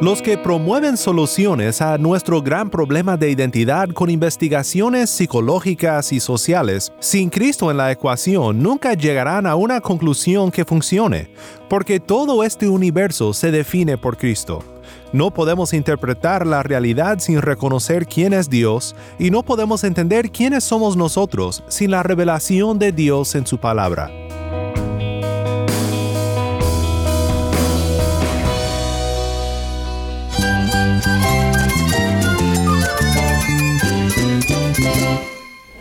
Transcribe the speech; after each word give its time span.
Los 0.00 0.22
que 0.22 0.38
promueven 0.38 0.96
soluciones 0.96 1.82
a 1.82 1.98
nuestro 1.98 2.40
gran 2.40 2.70
problema 2.70 3.16
de 3.16 3.32
identidad 3.32 3.88
con 3.88 4.10
investigaciones 4.10 5.10
psicológicas 5.10 6.12
y 6.12 6.20
sociales, 6.20 6.92
sin 7.00 7.30
Cristo 7.30 7.68
en 7.68 7.78
la 7.78 7.90
ecuación, 7.90 8.62
nunca 8.62 8.94
llegarán 8.94 9.44
a 9.44 9.56
una 9.56 9.80
conclusión 9.80 10.52
que 10.52 10.64
funcione, 10.64 11.28
porque 11.68 11.98
todo 11.98 12.44
este 12.44 12.68
universo 12.68 13.34
se 13.34 13.50
define 13.50 13.98
por 13.98 14.16
Cristo. 14.16 14.62
No 15.12 15.32
podemos 15.32 15.72
interpretar 15.72 16.46
la 16.46 16.62
realidad 16.62 17.18
sin 17.18 17.42
reconocer 17.42 18.06
quién 18.06 18.34
es 18.34 18.48
Dios 18.48 18.94
y 19.18 19.32
no 19.32 19.42
podemos 19.42 19.82
entender 19.82 20.30
quiénes 20.30 20.62
somos 20.62 20.96
nosotros 20.96 21.64
sin 21.66 21.90
la 21.90 22.04
revelación 22.04 22.78
de 22.78 22.92
Dios 22.92 23.34
en 23.34 23.48
su 23.48 23.58
palabra. 23.58 24.27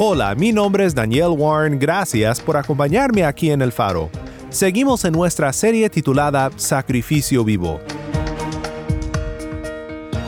Hola, 0.00 0.36
mi 0.36 0.52
nombre 0.52 0.84
es 0.84 0.94
Daniel 0.94 1.30
Warren, 1.36 1.76
gracias 1.76 2.40
por 2.40 2.56
acompañarme 2.56 3.24
aquí 3.24 3.50
en 3.50 3.60
El 3.60 3.72
Faro. 3.72 4.10
Seguimos 4.48 5.04
en 5.04 5.12
nuestra 5.12 5.52
serie 5.52 5.90
titulada 5.90 6.52
Sacrificio 6.54 7.42
Vivo. 7.42 7.80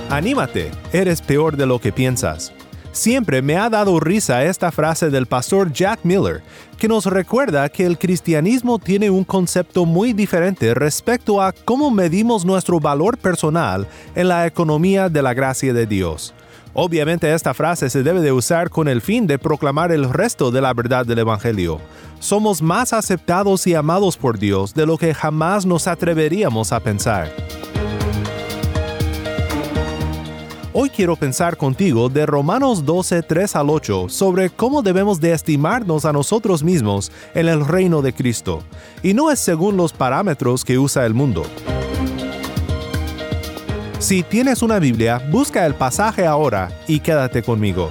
Anímate, 0.08 0.72
eres 0.92 1.22
peor 1.22 1.56
de 1.56 1.66
lo 1.66 1.78
que 1.78 1.92
piensas. 1.92 2.52
Siempre 2.90 3.42
me 3.42 3.56
ha 3.56 3.70
dado 3.70 4.00
risa 4.00 4.42
esta 4.42 4.72
frase 4.72 5.08
del 5.08 5.26
pastor 5.26 5.72
Jack 5.72 6.00
Miller, 6.02 6.42
que 6.76 6.88
nos 6.88 7.06
recuerda 7.06 7.68
que 7.68 7.86
el 7.86 7.96
cristianismo 7.96 8.80
tiene 8.80 9.08
un 9.08 9.22
concepto 9.22 9.84
muy 9.84 10.12
diferente 10.12 10.74
respecto 10.74 11.40
a 11.40 11.52
cómo 11.52 11.92
medimos 11.92 12.44
nuestro 12.44 12.80
valor 12.80 13.16
personal 13.18 13.86
en 14.16 14.26
la 14.26 14.48
economía 14.48 15.08
de 15.08 15.22
la 15.22 15.32
gracia 15.32 15.72
de 15.72 15.86
Dios. 15.86 16.34
Obviamente 16.72 17.32
esta 17.32 17.52
frase 17.52 17.90
se 17.90 18.02
debe 18.02 18.20
de 18.20 18.30
usar 18.30 18.70
con 18.70 18.86
el 18.86 19.00
fin 19.00 19.26
de 19.26 19.38
proclamar 19.38 19.90
el 19.90 20.08
resto 20.08 20.50
de 20.50 20.60
la 20.60 20.72
verdad 20.72 21.04
del 21.04 21.18
Evangelio. 21.18 21.80
Somos 22.20 22.62
más 22.62 22.92
aceptados 22.92 23.66
y 23.66 23.74
amados 23.74 24.16
por 24.16 24.38
Dios 24.38 24.72
de 24.72 24.86
lo 24.86 24.96
que 24.96 25.12
jamás 25.12 25.66
nos 25.66 25.88
atreveríamos 25.88 26.72
a 26.72 26.78
pensar. 26.78 27.28
Hoy 30.72 30.88
quiero 30.88 31.16
pensar 31.16 31.56
contigo 31.56 32.08
de 32.08 32.24
Romanos 32.24 32.86
12, 32.86 33.22
3 33.22 33.56
al 33.56 33.70
8 33.70 34.08
sobre 34.08 34.50
cómo 34.50 34.82
debemos 34.82 35.20
de 35.20 35.32
estimarnos 35.32 36.04
a 36.04 36.12
nosotros 36.12 36.62
mismos 36.62 37.10
en 37.34 37.48
el 37.48 37.66
reino 37.66 38.02
de 38.02 38.12
Cristo, 38.12 38.62
y 39.02 39.12
no 39.12 39.32
es 39.32 39.40
según 39.40 39.76
los 39.76 39.92
parámetros 39.92 40.64
que 40.64 40.78
usa 40.78 41.04
el 41.04 41.14
mundo. 41.14 41.42
Si 44.00 44.22
tienes 44.22 44.62
una 44.62 44.78
Biblia, 44.78 45.20
busca 45.30 45.66
el 45.66 45.74
pasaje 45.74 46.26
ahora 46.26 46.70
y 46.88 47.00
quédate 47.00 47.42
conmigo. 47.42 47.90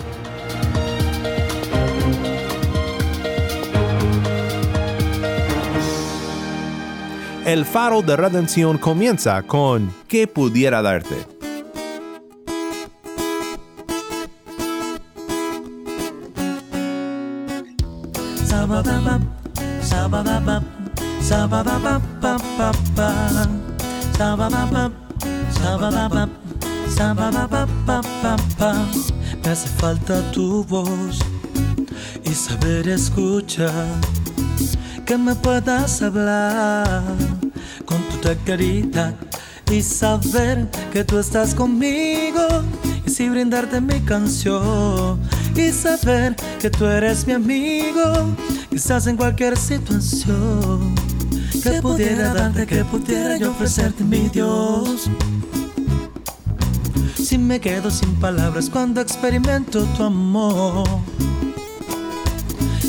El 7.45 7.63
faro 7.63 8.01
de 8.01 8.15
redención 8.15 8.79
comienza 8.79 9.43
con 9.43 9.93
¿qué 10.07 10.25
pudiera 10.25 10.81
darte? 10.81 11.15
Me 29.43 29.51
hace 29.51 29.67
falta 29.67 30.31
tu 30.31 30.63
voz 30.63 31.19
y 32.23 32.29
saber 32.29 32.87
escuchar, 32.87 33.85
que 35.05 35.17
me 35.17 35.35
puedas 35.35 36.01
hablar 36.01 37.03
con 37.85 38.01
tu 38.03 38.29
caridad 38.45 39.15
y 39.71 39.81
saber 39.81 40.69
que 40.91 41.03
tú 41.03 41.19
estás 41.19 41.53
conmigo. 41.55 42.47
Y 43.05 43.09
si 43.09 43.29
brindarte 43.29 43.81
mi 43.81 43.99
canción 44.01 45.19
y 45.55 45.71
saber 45.71 46.35
que 46.59 46.69
tú 46.69 46.85
eres 46.85 47.25
mi 47.25 47.33
amigo, 47.33 48.35
quizás 48.69 49.07
en 49.07 49.17
cualquier 49.17 49.57
situación 49.57 50.95
que 51.63 51.81
pudiera 51.81 52.33
darte, 52.33 52.65
que 52.65 52.85
pudiera 52.85 53.37
yo 53.37 53.51
ofrecerte 53.51 54.03
mi 54.03 54.29
Dios. 54.29 55.09
Me 57.49 57.59
quedo 57.59 57.89
sin 57.89 58.13
palabras 58.17 58.69
cuando 58.69 59.01
experimento 59.01 59.83
tu 59.97 60.03
amor, 60.03 60.87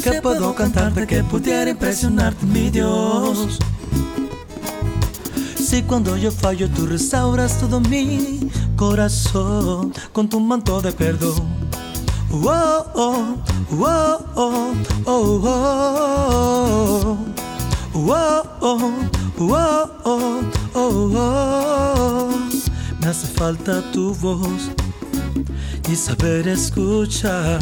que 0.05 0.21
puedo 0.21 0.55
cantarte, 0.55 1.07
que 1.07 1.25
pudiera 1.25 1.71
impresionarte 1.71 2.45
mi 2.45 2.69
Dios. 2.69 3.59
Si 5.59 5.83
cuando 5.85 6.15
yo 6.19 6.31
fallo 6.31 6.69
tú 6.69 6.87
restauras 6.87 7.59
todo 7.59 7.81
mi 7.81 8.51
corazón 8.77 9.95
con 10.13 10.29
tu 10.29 10.39
manto 10.41 10.83
de 10.83 10.93
perdón. 10.93 11.41
Oh, 12.31 12.85
oh, 12.95 13.37
oh, 13.73 14.19
oh, 14.37 14.75
oh, 15.07 15.07
oh, 15.07 15.57
oh, 17.95 18.45
oh, 18.61 18.93
oh, 19.41 20.43
oh, 20.75 21.15
oh, 21.17 22.31
Me 22.35 22.40
hace 23.11 23.27
falta 23.27 23.83
tu 23.91 24.15
voz 24.15 24.71
y 25.91 25.97
saber 25.97 26.47
escuchar, 26.47 27.59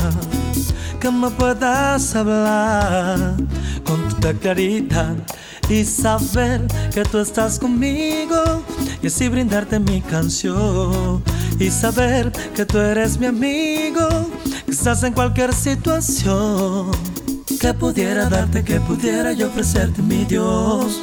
que 1.01 1.11
me 1.11 1.31
puedas 1.31 2.15
hablar 2.15 3.35
con 3.83 4.09
tu 4.09 4.39
claridad 4.41 5.17
y 5.71 5.85
saber 5.85 6.67
que 6.93 7.03
tú 7.05 7.19
estás 7.19 7.59
conmigo 7.59 8.63
y 9.03 9.07
así 9.07 9.29
brindarte 9.29 9.81
mi 9.81 10.03
canción 10.03 11.23
y 11.59 11.71
saber 11.71 12.31
que 12.55 12.67
tú 12.67 12.77
eres 12.79 13.19
mi 13.19 13.27
amigo, 13.27 14.07
que 14.67 14.73
estás 14.73 15.03
en 15.03 15.15
cualquier 15.15 15.55
situación 15.55 16.91
que 17.59 17.73
pudiera 17.73 18.29
darte, 18.29 18.63
que 18.63 18.81
pudiera 18.81 19.33
yo 19.33 19.47
ofrecerte 19.47 20.03
mi 20.03 20.27
Dios. 20.27 21.01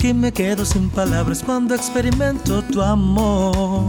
Que 0.00 0.14
me 0.14 0.32
quedo 0.32 0.64
sin 0.64 0.88
palabras 0.88 1.42
cuando 1.44 1.74
experimento 1.74 2.62
tu 2.62 2.80
amor. 2.80 3.84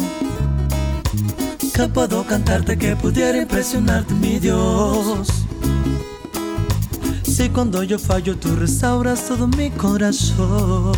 Que 1.73 1.88
puedo 1.88 2.25
cantarte, 2.25 2.77
que 2.77 2.97
pudiera 2.97 3.38
impresionarte 3.38 4.13
mi 4.16 4.38
Dios. 4.38 5.29
Si 7.24 7.50
cuando 7.50 7.81
yo 7.83 7.97
fallo 7.97 8.38
tú 8.38 8.56
restauras 8.57 9.25
todo 9.25 9.47
mi 9.47 9.71
corazón 9.71 10.91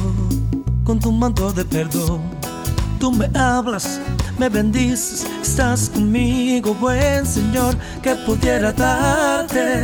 con 0.83 0.99
tu 0.99 1.11
manto 1.11 1.51
de 1.53 1.63
perdón. 1.63 2.21
Tú 2.99 3.11
me 3.11 3.29
hablas, 3.37 3.99
me 4.39 4.49
bendices, 4.49 5.27
estás 5.41 5.89
conmigo, 5.89 6.73
buen 6.73 7.25
Señor, 7.25 7.77
que 8.01 8.15
pudiera 8.15 8.71
darte, 8.71 9.83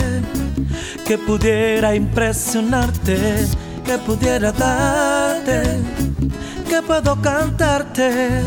que 1.05 1.17
pudiera 1.17 1.95
impresionarte, 1.95 3.45
que 3.85 3.97
pudiera 3.99 4.51
darte, 4.51 5.18
que 6.69 6.81
puedo 6.81 7.19
cantarte, 7.21 8.41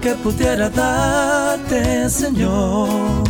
que 0.00 0.14
pudiera 0.14 0.68
darte, 0.70 2.08
Señor. 2.10 3.24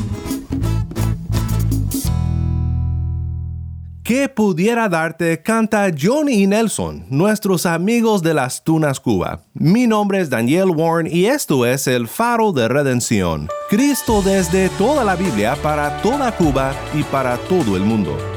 ¿Qué 4.04 4.28
pudiera 4.28 4.90
darte? 4.90 5.40
Canta 5.42 5.86
Johnny 5.98 6.42
y 6.42 6.46
Nelson, 6.46 7.06
nuestros 7.08 7.64
amigos 7.64 8.22
de 8.22 8.34
las 8.34 8.62
Tunas 8.62 9.00
Cuba. 9.00 9.40
Mi 9.54 9.86
nombre 9.86 10.20
es 10.20 10.28
Daniel 10.28 10.72
Warren 10.76 11.08
y 11.10 11.24
esto 11.24 11.64
es 11.64 11.86
el 11.86 12.06
Faro 12.06 12.52
de 12.52 12.68
Redención. 12.68 13.48
Cristo 13.70 14.20
desde 14.20 14.68
toda 14.76 15.04
la 15.04 15.16
Biblia 15.16 15.56
para 15.62 16.02
toda 16.02 16.36
Cuba 16.36 16.74
y 16.92 17.02
para 17.04 17.38
todo 17.38 17.78
el 17.78 17.82
mundo. 17.82 18.33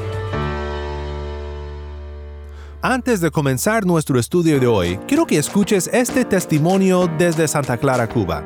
Antes 2.82 3.20
de 3.20 3.32
comenzar 3.32 3.84
nuestro 3.86 4.20
estudio 4.20 4.60
de 4.60 4.68
hoy, 4.68 5.00
quiero 5.08 5.26
que 5.26 5.36
escuches 5.36 5.90
este 5.92 6.24
testimonio 6.24 7.10
desde 7.18 7.48
Santa 7.48 7.76
Clara, 7.76 8.08
Cuba. 8.08 8.44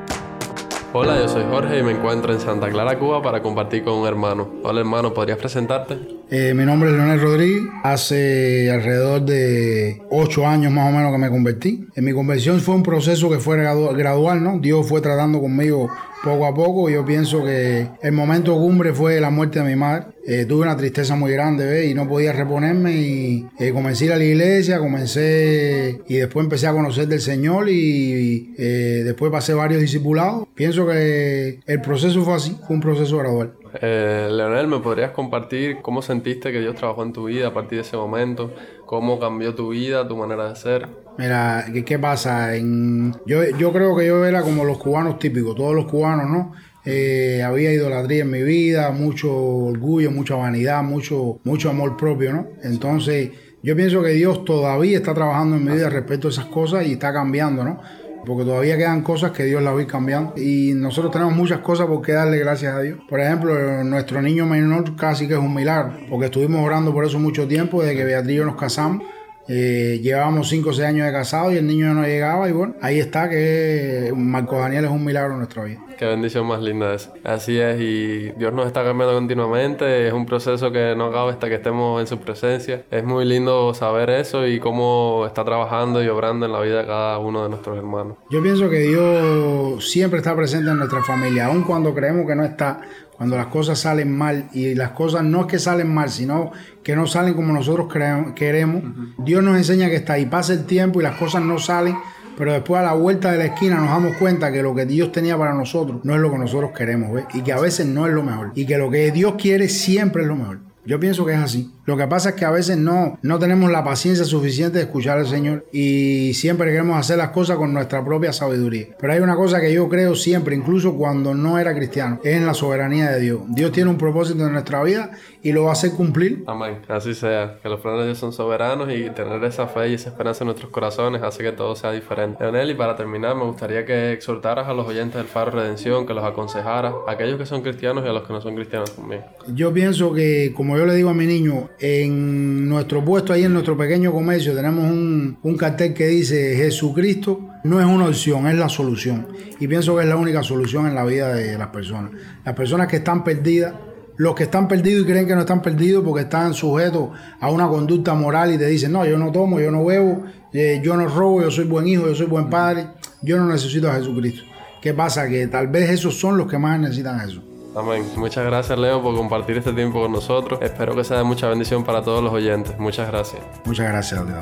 Hola, 0.94 1.20
yo 1.20 1.28
soy 1.28 1.44
Jorge 1.50 1.80
y 1.80 1.82
me 1.82 1.92
encuentro 1.92 2.32
en 2.32 2.40
Santa 2.40 2.70
Clara, 2.70 2.98
Cuba 2.98 3.20
para 3.20 3.42
compartir 3.42 3.84
con 3.84 3.92
un 3.92 4.06
hermano. 4.06 4.48
Hola 4.64 4.80
hermano, 4.80 5.12
¿podrías 5.12 5.36
presentarte? 5.36 6.21
Eh, 6.34 6.54
mi 6.54 6.64
nombre 6.64 6.88
es 6.88 6.96
Leonel 6.96 7.20
Rodríguez. 7.20 7.64
Hace 7.82 8.70
alrededor 8.70 9.20
de 9.20 10.00
ocho 10.08 10.46
años 10.46 10.72
más 10.72 10.88
o 10.88 10.96
menos 10.96 11.12
que 11.12 11.18
me 11.18 11.28
convertí. 11.28 11.86
En 11.94 12.06
mi 12.06 12.14
conversión 12.14 12.58
fue 12.60 12.74
un 12.74 12.82
proceso 12.82 13.28
que 13.28 13.38
fue 13.38 13.58
gradual, 13.58 14.42
¿no? 14.42 14.58
Dios 14.58 14.88
fue 14.88 15.02
tratando 15.02 15.42
conmigo 15.42 15.90
poco 16.24 16.46
a 16.46 16.54
poco. 16.54 16.88
Yo 16.88 17.04
pienso 17.04 17.44
que 17.44 17.86
el 18.00 18.12
momento 18.12 18.54
cumbre 18.54 18.94
fue 18.94 19.20
la 19.20 19.28
muerte 19.28 19.58
de 19.58 19.66
mi 19.66 19.76
madre. 19.76 20.06
Eh, 20.26 20.46
tuve 20.46 20.62
una 20.62 20.74
tristeza 20.74 21.16
muy 21.16 21.32
grande 21.32 21.66
¿ves? 21.66 21.90
y 21.90 21.94
no 21.94 22.08
podía 22.08 22.32
reponerme 22.32 22.94
y 22.94 23.46
eh, 23.58 23.70
comencé 23.72 24.04
a 24.04 24.06
ir 24.06 24.12
a 24.14 24.16
la 24.16 24.24
iglesia, 24.24 24.78
comencé 24.78 26.00
y 26.08 26.14
después 26.14 26.44
empecé 26.44 26.66
a 26.66 26.72
conocer 26.72 27.08
del 27.08 27.20
Señor 27.20 27.68
y 27.68 28.54
eh, 28.56 29.02
después 29.04 29.30
pasé 29.30 29.52
varios 29.52 29.82
discipulados. 29.82 30.48
Pienso 30.54 30.86
que 30.86 31.60
el 31.66 31.80
proceso 31.82 32.24
fue 32.24 32.36
así, 32.36 32.56
fue 32.66 32.76
un 32.76 32.80
proceso 32.80 33.18
gradual. 33.18 33.52
Leonel, 33.80 34.66
¿me 34.68 34.78
podrías 34.78 35.12
compartir 35.12 35.78
cómo 35.82 36.02
sentiste 36.02 36.52
que 36.52 36.60
Dios 36.60 36.74
trabajó 36.74 37.02
en 37.02 37.12
tu 37.12 37.24
vida 37.24 37.48
a 37.48 37.54
partir 37.54 37.78
de 37.78 37.82
ese 37.82 37.96
momento? 37.96 38.52
¿Cómo 38.86 39.18
cambió 39.18 39.54
tu 39.54 39.70
vida, 39.70 40.06
tu 40.06 40.16
manera 40.16 40.48
de 40.48 40.56
ser? 40.56 40.88
Mira, 41.18 41.64
¿qué, 41.86 41.98
pasa? 41.98 42.56
Yo, 42.56 43.44
yo 43.58 43.72
creo 43.72 43.96
que 43.96 44.06
yo 44.06 44.24
era 44.24 44.42
como 44.42 44.64
los 44.64 44.78
cubanos 44.78 45.18
típicos, 45.18 45.54
todos 45.54 45.74
los 45.74 45.86
cubanos, 45.86 46.28
¿no? 46.28 46.52
Eh, 46.84 47.42
había 47.44 47.72
idolatría 47.72 48.22
en 48.22 48.30
mi 48.30 48.42
vida, 48.42 48.90
mucho 48.90 49.32
orgullo, 49.32 50.10
mucha 50.10 50.34
vanidad, 50.34 50.82
mucho, 50.82 51.38
mucho 51.44 51.70
amor 51.70 51.96
propio, 51.96 52.32
¿no? 52.32 52.48
Entonces, 52.64 53.30
yo 53.62 53.76
pienso 53.76 54.02
que 54.02 54.10
Dios 54.10 54.44
todavía 54.44 54.96
está 54.96 55.14
trabajando 55.14 55.56
en 55.56 55.64
mi 55.64 55.72
vida 55.72 55.88
respecto 55.88 56.26
a 56.26 56.30
esas 56.32 56.46
cosas 56.46 56.84
y 56.86 56.92
está 56.92 57.12
cambiando, 57.12 57.62
¿no? 57.62 57.80
Porque 58.24 58.44
todavía 58.44 58.76
quedan 58.76 59.02
cosas 59.02 59.32
que 59.32 59.44
Dios 59.44 59.62
las 59.62 59.76
va 59.76 59.86
cambiando. 59.86 60.34
Y 60.36 60.72
nosotros 60.74 61.12
tenemos 61.12 61.34
muchas 61.34 61.60
cosas 61.60 61.86
por 61.86 62.02
qué 62.02 62.12
darle 62.12 62.38
gracias 62.38 62.74
a 62.74 62.80
Dios. 62.80 62.98
Por 63.08 63.20
ejemplo, 63.20 63.84
nuestro 63.84 64.22
niño 64.22 64.46
menor 64.46 64.94
casi 64.96 65.26
que 65.26 65.34
es 65.34 65.40
un 65.40 65.54
milagro. 65.54 65.94
Porque 66.08 66.26
estuvimos 66.26 66.64
orando 66.64 66.92
por 66.92 67.04
eso 67.04 67.18
mucho 67.18 67.46
tiempo, 67.48 67.82
desde 67.82 67.96
que 67.96 68.04
Beatriz 68.04 68.34
y 68.34 68.36
yo 68.36 68.44
nos 68.44 68.56
casamos. 68.56 69.04
Eh, 69.48 70.00
llevábamos 70.02 70.48
5 70.48 70.70
o 70.70 70.72
6 70.72 70.88
años 70.88 71.06
de 71.06 71.12
casado 71.12 71.52
y 71.52 71.56
el 71.56 71.66
niño 71.66 71.92
no 71.94 72.02
llegaba 72.02 72.48
y 72.48 72.52
bueno, 72.52 72.74
ahí 72.80 73.00
está 73.00 73.28
que 73.28 74.12
Marco 74.14 74.58
Daniel 74.58 74.84
es 74.84 74.90
un 74.90 75.04
milagro 75.04 75.32
en 75.32 75.38
nuestra 75.38 75.64
vida. 75.64 75.80
Qué 75.98 76.06
bendición 76.06 76.46
más 76.46 76.60
linda 76.60 76.94
es. 76.94 77.10
Así 77.22 77.58
es, 77.58 77.80
y 77.80 78.30
Dios 78.32 78.52
nos 78.52 78.66
está 78.66 78.82
cambiando 78.82 79.14
continuamente. 79.14 80.08
Es 80.08 80.12
un 80.12 80.26
proceso 80.26 80.72
que 80.72 80.94
no 80.96 81.06
acaba 81.06 81.30
hasta 81.30 81.48
que 81.48 81.56
estemos 81.56 82.00
en 82.00 82.06
su 82.06 82.18
presencia. 82.18 82.82
Es 82.90 83.04
muy 83.04 83.24
lindo 83.24 83.72
saber 83.74 84.10
eso 84.10 84.46
y 84.46 84.58
cómo 84.58 85.24
está 85.26 85.44
trabajando 85.44 86.02
y 86.02 86.08
obrando 86.08 86.46
en 86.46 86.52
la 86.52 86.60
vida 86.60 86.78
de 86.78 86.86
cada 86.86 87.18
uno 87.18 87.44
de 87.44 87.50
nuestros 87.50 87.76
hermanos. 87.78 88.16
Yo 88.30 88.42
pienso 88.42 88.68
que 88.68 88.80
Dios 88.80 89.88
siempre 89.88 90.18
está 90.18 90.34
presente 90.34 90.70
en 90.70 90.78
nuestra 90.78 91.02
familia, 91.02 91.46
aun 91.46 91.62
cuando 91.62 91.94
creemos 91.94 92.26
que 92.26 92.34
no 92.34 92.44
está, 92.44 92.80
cuando 93.22 93.36
las 93.36 93.46
cosas 93.46 93.78
salen 93.78 94.10
mal 94.10 94.48
y 94.52 94.74
las 94.74 94.90
cosas 94.90 95.22
no 95.22 95.42
es 95.42 95.46
que 95.46 95.60
salen 95.60 95.94
mal, 95.94 96.10
sino 96.10 96.50
que 96.82 96.96
no 96.96 97.06
salen 97.06 97.34
como 97.34 97.52
nosotros 97.52 97.86
queremos. 98.34 98.82
Dios 99.18 99.44
nos 99.44 99.56
enseña 99.56 99.88
que 99.88 99.94
está 99.94 100.14
ahí. 100.14 100.26
Pasa 100.26 100.54
el 100.54 100.64
tiempo 100.64 101.00
y 101.00 101.04
las 101.04 101.14
cosas 101.18 101.40
no 101.40 101.60
salen 101.60 101.96
pero 102.36 102.52
después 102.52 102.80
a 102.80 102.82
la 102.82 102.94
vuelta 102.94 103.30
de 103.30 103.38
la 103.38 103.44
esquina 103.44 103.76
nos 103.76 103.90
damos 103.90 104.16
cuenta 104.16 104.50
que 104.50 104.60
lo 104.60 104.74
que 104.74 104.86
Dios 104.86 105.12
tenía 105.12 105.38
para 105.38 105.54
nosotros 105.54 106.00
no 106.02 106.16
es 106.16 106.20
lo 106.20 106.32
que 106.32 106.38
nosotros 106.38 106.72
queremos, 106.76 107.12
¿ves? 107.12 107.26
Y 107.32 107.42
que 107.42 107.52
a 107.52 107.60
veces 107.60 107.86
no 107.86 108.08
es 108.08 108.12
lo 108.12 108.24
mejor. 108.24 108.50
Y 108.56 108.66
que 108.66 108.76
lo 108.76 108.90
que 108.90 109.12
Dios 109.12 109.34
quiere 109.38 109.68
siempre 109.68 110.22
es 110.22 110.28
lo 110.28 110.34
mejor. 110.34 110.58
Yo 110.84 110.98
pienso 110.98 111.24
que 111.24 111.34
es 111.34 111.38
así. 111.38 111.70
Lo 111.84 111.96
que 111.96 112.06
pasa 112.06 112.30
es 112.30 112.34
que 112.36 112.44
a 112.44 112.50
veces 112.50 112.78
no, 112.78 113.18
no 113.22 113.38
tenemos 113.38 113.70
la 113.70 113.82
paciencia 113.82 114.24
suficiente 114.24 114.78
de 114.78 114.84
escuchar 114.84 115.18
al 115.18 115.26
Señor 115.26 115.66
y 115.72 116.32
siempre 116.34 116.70
queremos 116.70 116.98
hacer 116.98 117.18
las 117.18 117.30
cosas 117.30 117.56
con 117.56 117.72
nuestra 117.72 118.04
propia 118.04 118.32
sabiduría. 118.32 118.86
Pero 118.98 119.12
hay 119.12 119.20
una 119.20 119.34
cosa 119.34 119.60
que 119.60 119.72
yo 119.72 119.88
creo 119.88 120.14
siempre, 120.14 120.54
incluso 120.54 120.94
cuando 120.94 121.34
no 121.34 121.58
era 121.58 121.74
cristiano, 121.74 122.20
es 122.22 122.36
en 122.36 122.46
la 122.46 122.54
soberanía 122.54 123.10
de 123.10 123.20
Dios. 123.20 123.40
Dios 123.48 123.72
tiene 123.72 123.90
un 123.90 123.98
propósito 123.98 124.46
en 124.46 124.52
nuestra 124.52 124.82
vida 124.82 125.10
y 125.42 125.52
lo 125.52 125.64
va 125.64 125.70
a 125.70 125.72
hacer 125.72 125.92
cumplir. 125.92 126.44
Amén. 126.46 126.78
Así 126.88 127.14
sea. 127.14 127.58
Que 127.62 127.68
los 127.68 127.80
planes 127.80 128.00
de 128.00 128.06
Dios 128.06 128.18
son 128.18 128.32
soberanos 128.32 128.88
y 128.92 129.10
tener 129.10 129.42
esa 129.44 129.66
fe 129.66 129.88
y 129.88 129.94
esa 129.94 130.10
esperanza 130.10 130.44
en 130.44 130.46
nuestros 130.46 130.70
corazones 130.70 131.22
hace 131.22 131.42
que 131.42 131.52
todo 131.52 131.74
sea 131.74 131.92
diferente. 131.92 132.42
Leonel, 132.44 132.70
y 132.70 132.74
para 132.74 132.96
terminar, 132.96 133.34
me 133.34 133.44
gustaría 133.44 133.84
que 133.84 134.12
exhortaras 134.12 134.68
a 134.68 134.72
los 134.72 134.86
oyentes 134.86 135.16
del 135.16 135.26
Faro 135.26 135.50
Redención, 135.50 136.06
que 136.06 136.14
los 136.14 136.24
aconsejaras, 136.24 136.94
a 137.06 137.10
aquellos 137.10 137.38
que 137.38 137.46
son 137.46 137.62
cristianos 137.62 138.04
y 138.04 138.08
a 138.08 138.12
los 138.12 138.22
que 138.22 138.32
no 138.32 138.40
son 138.40 138.54
cristianos 138.54 138.94
también. 138.94 139.22
Yo 139.54 139.72
pienso 139.72 140.12
que, 140.12 140.52
como 140.56 140.76
yo 140.76 140.86
le 140.86 140.94
digo 140.94 141.10
a 141.10 141.14
mi 141.14 141.26
niño, 141.26 141.70
en 141.84 142.68
nuestro 142.68 143.04
puesto 143.04 143.32
ahí 143.32 143.42
en 143.42 143.52
nuestro 143.52 143.76
pequeño 143.76 144.12
comercio 144.12 144.54
tenemos 144.54 144.84
un, 144.84 145.56
cartel 145.58 145.92
que 145.92 146.06
dice 146.06 146.54
Jesucristo 146.54 147.48
no 147.64 147.80
es 147.80 147.86
una 147.86 148.06
opción, 148.06 148.46
es 148.46 148.54
la 148.54 148.68
solución. 148.68 149.26
Y 149.58 149.66
pienso 149.66 149.96
que 149.96 150.02
es 150.02 150.08
la 150.08 150.16
única 150.16 150.44
solución 150.44 150.86
en 150.86 150.94
la 150.94 151.04
vida 151.04 151.34
de 151.34 151.58
las 151.58 151.68
personas. 151.68 152.12
Las 152.44 152.54
personas 152.54 152.86
que 152.86 152.96
están 152.96 153.24
perdidas, 153.24 153.74
los 154.16 154.32
que 154.36 154.44
están 154.44 154.68
perdidos 154.68 155.02
y 155.02 155.10
creen 155.10 155.26
que 155.26 155.34
no 155.34 155.40
están 155.40 155.60
perdidos 155.60 156.04
porque 156.04 156.22
están 156.22 156.54
sujetos 156.54 157.10
a 157.40 157.50
una 157.50 157.66
conducta 157.66 158.14
moral 158.14 158.54
y 158.54 158.58
te 158.58 158.66
dicen, 158.66 158.92
no, 158.92 159.04
yo 159.04 159.18
no 159.18 159.32
tomo, 159.32 159.58
yo 159.58 159.72
no 159.72 159.84
bebo, 159.84 160.22
eh, 160.52 160.80
yo 160.84 160.96
no 160.96 161.08
robo, 161.08 161.42
yo 161.42 161.50
soy 161.50 161.64
buen 161.64 161.88
hijo, 161.88 162.06
yo 162.06 162.14
soy 162.14 162.26
buen 162.26 162.48
padre, 162.48 162.90
yo 163.22 163.38
no 163.38 163.46
necesito 163.48 163.90
a 163.90 163.94
Jesucristo. 163.94 164.44
¿Qué 164.80 164.94
pasa? 164.94 165.28
Que 165.28 165.48
tal 165.48 165.66
vez 165.66 165.90
esos 165.90 166.16
son 166.16 166.36
los 166.36 166.48
que 166.48 166.58
más 166.58 166.78
necesitan 166.78 167.28
eso. 167.28 167.42
Amén. 167.74 168.04
Muchas 168.16 168.44
gracias, 168.44 168.78
Leo, 168.78 169.02
por 169.02 169.16
compartir 169.16 169.58
este 169.58 169.72
tiempo 169.72 170.02
con 170.02 170.12
nosotros. 170.12 170.60
Espero 170.62 170.94
que 170.94 171.04
sea 171.04 171.18
de 171.18 171.24
mucha 171.24 171.48
bendición 171.48 171.84
para 171.84 172.02
todos 172.02 172.22
los 172.22 172.32
oyentes. 172.32 172.78
Muchas 172.78 173.08
gracias. 173.08 173.42
Muchas 173.64 173.88
gracias, 173.88 174.24
Leo. 174.24 174.40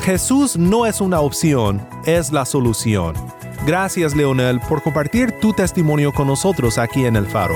Jesús 0.00 0.56
no 0.56 0.84
es 0.84 1.00
una 1.00 1.20
opción, 1.20 1.86
es 2.06 2.32
la 2.32 2.44
solución. 2.44 3.14
Gracias, 3.64 4.16
Leonel, 4.16 4.60
por 4.68 4.82
compartir 4.82 5.32
tu 5.40 5.52
testimonio 5.52 6.12
con 6.12 6.26
nosotros 6.26 6.76
aquí 6.78 7.04
en 7.04 7.14
El 7.14 7.26
Faro. 7.26 7.54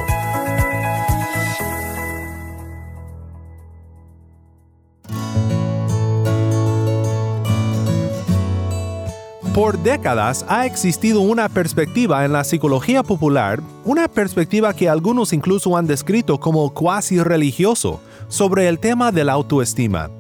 Por 9.57 9.79
décadas 9.79 10.45
ha 10.51 10.67
existido 10.67 11.23
una 11.23 11.49
perspectiva 11.49 12.27
en 12.27 12.33
la 12.35 12.45
psicología 12.45 13.03
popular, 13.03 13.63
una 13.87 14.07
perspectiva 14.07 14.75
que 14.75 14.87
algunos 14.87 15.33
incluso 15.33 15.79
han 15.79 15.87
descrito 15.87 16.39
como 16.39 16.75
cuasi 16.75 17.23
religioso, 17.23 18.03
sobre 18.29 18.69
el 18.69 18.79
tema 18.79 19.13
de 19.13 19.25
la 19.25 19.33
autoestima. 19.33 20.11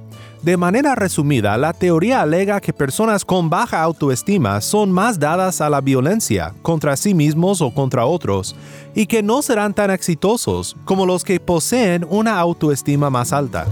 De 0.40 0.57
manera 0.57 0.95
resumida, 0.95 1.59
la 1.59 1.75
teoría 1.75 2.23
alega 2.23 2.62
que 2.62 2.73
personas 2.73 3.26
con 3.26 3.50
baja 3.50 3.83
autoestima 3.83 4.62
son 4.62 4.90
más 4.90 5.19
dadas 5.19 5.61
a 5.61 5.69
la 5.69 5.83
violencia 5.83 6.55
contra 6.62 6.97
sí 6.97 7.12
mismos 7.12 7.61
o 7.61 7.75
contra 7.75 8.07
otros, 8.07 8.57
y 8.95 9.05
que 9.05 9.23
no 9.23 9.43
serán 9.43 9.75
tan 9.75 9.90
exitosos 9.90 10.78
como 10.87 11.05
los 11.05 11.25
que 11.25 11.40
poseen 11.40 12.07
una 12.09 12.38
autoestima 12.38 13.11
más 13.11 13.35
alta. 13.35 13.66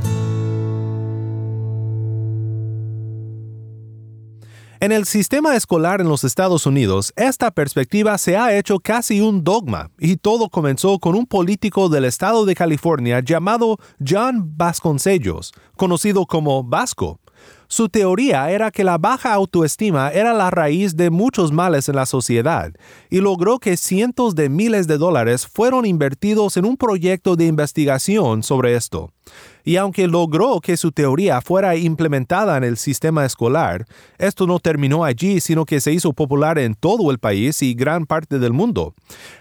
En 4.85 4.93
el 4.93 5.07
sistema 5.07 5.57
escolar 5.57 6.03
en 6.03 6.11
los 6.11 6.25
Estados 6.25 6.67
Unidos, 6.67 7.15
esta 7.17 7.51
perspectiva 7.51 8.19
se 8.19 8.37
ha 8.37 8.55
hecho 8.55 8.81
casi 8.81 9.23
un 9.23 9.43
dogma, 9.43 9.91
y 9.99 10.17
todo 10.17 10.51
comenzó 10.51 10.99
con 10.99 11.15
un 11.15 11.25
político 11.25 11.89
del 11.89 12.05
estado 12.05 12.45
de 12.45 12.55
California 12.55 13.21
llamado 13.21 13.79
John 14.07 14.53
Vasconcellos, 14.59 15.55
conocido 15.79 16.27
como 16.27 16.63
Vasco. 16.65 17.19
Su 17.67 17.89
teoría 17.89 18.51
era 18.51 18.71
que 18.71 18.85
la 18.85 18.99
baja 18.99 19.33
autoestima 19.33 20.11
era 20.11 20.35
la 20.35 20.51
raíz 20.51 20.97
de 20.97 21.09
muchos 21.09 21.51
males 21.51 21.89
en 21.89 21.97
la 21.97 22.05
sociedad 22.05 22.71
y 23.09 23.21
logró 23.21 23.61
que 23.61 23.79
cientos 23.79 24.35
de 24.35 24.51
miles 24.51 24.87
de 24.87 24.99
dólares 24.99 25.47
fueron 25.47 25.87
invertidos 25.87 26.59
en 26.59 26.67
un 26.67 26.77
proyecto 26.77 27.37
de 27.37 27.47
investigación 27.47 28.43
sobre 28.43 28.77
esto 28.77 29.15
y 29.65 29.77
aunque 29.77 30.07
logró 30.07 30.61
que 30.61 30.77
su 30.77 30.93
teoría 30.93 31.41
fuera 31.41 31.75
implementada 31.77 32.57
en 32.57 32.65
el 32.65 32.77
sistema 32.77 33.25
escolar, 33.25 33.87
esto 34.19 34.47
no 34.47 34.61
terminó 34.61 35.05
allí, 35.05 35.41
sino 35.41 35.65
que 35.65 35.81
se 35.81 35.93
hizo 35.93 36.13
popular 36.13 36.59
en 36.59 36.75
todo 36.75 37.11
el 37.11 37.19
país 37.19 37.63
y 37.63 37.75
gran 37.75 38.07
parte 38.07 38.39
del 38.39 38.53
mundo. 38.53 38.95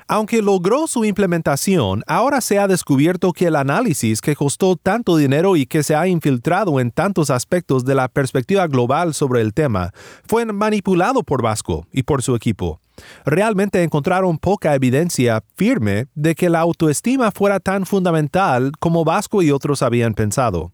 Aunque 0.07 0.41
logró 0.41 0.87
su 0.87 1.05
implementación, 1.05 2.03
ahora 2.07 2.41
se 2.41 2.59
ha 2.59 2.67
descubierto 2.67 3.33
que 3.33 3.47
el 3.47 3.55
análisis 3.55 4.21
que 4.21 4.35
costó 4.35 4.75
tanto 4.75 5.17
dinero 5.17 5.55
y 5.55 5.65
que 5.65 5.83
se 5.83 5.95
ha 5.95 6.07
infiltrado 6.07 6.79
en 6.79 6.91
tantos 6.91 7.29
aspectos 7.29 7.83
de 7.83 7.95
la 7.95 8.07
perspectiva 8.07 8.67
global 8.67 9.13
sobre 9.13 9.41
el 9.41 9.53
tema 9.53 9.93
fue 10.25 10.45
manipulado 10.45 11.23
por 11.23 11.41
Vasco 11.41 11.87
y 11.91 12.03
por 12.03 12.21
su 12.21 12.35
equipo 12.35 12.79
realmente 13.25 13.83
encontraron 13.83 14.37
poca 14.37 14.75
evidencia 14.75 15.43
firme 15.55 16.07
de 16.15 16.35
que 16.35 16.49
la 16.49 16.59
autoestima 16.59 17.31
fuera 17.31 17.59
tan 17.59 17.85
fundamental 17.85 18.71
como 18.79 19.05
Vasco 19.05 19.41
y 19.41 19.51
otros 19.51 19.81
habían 19.81 20.13
pensado. 20.13 20.71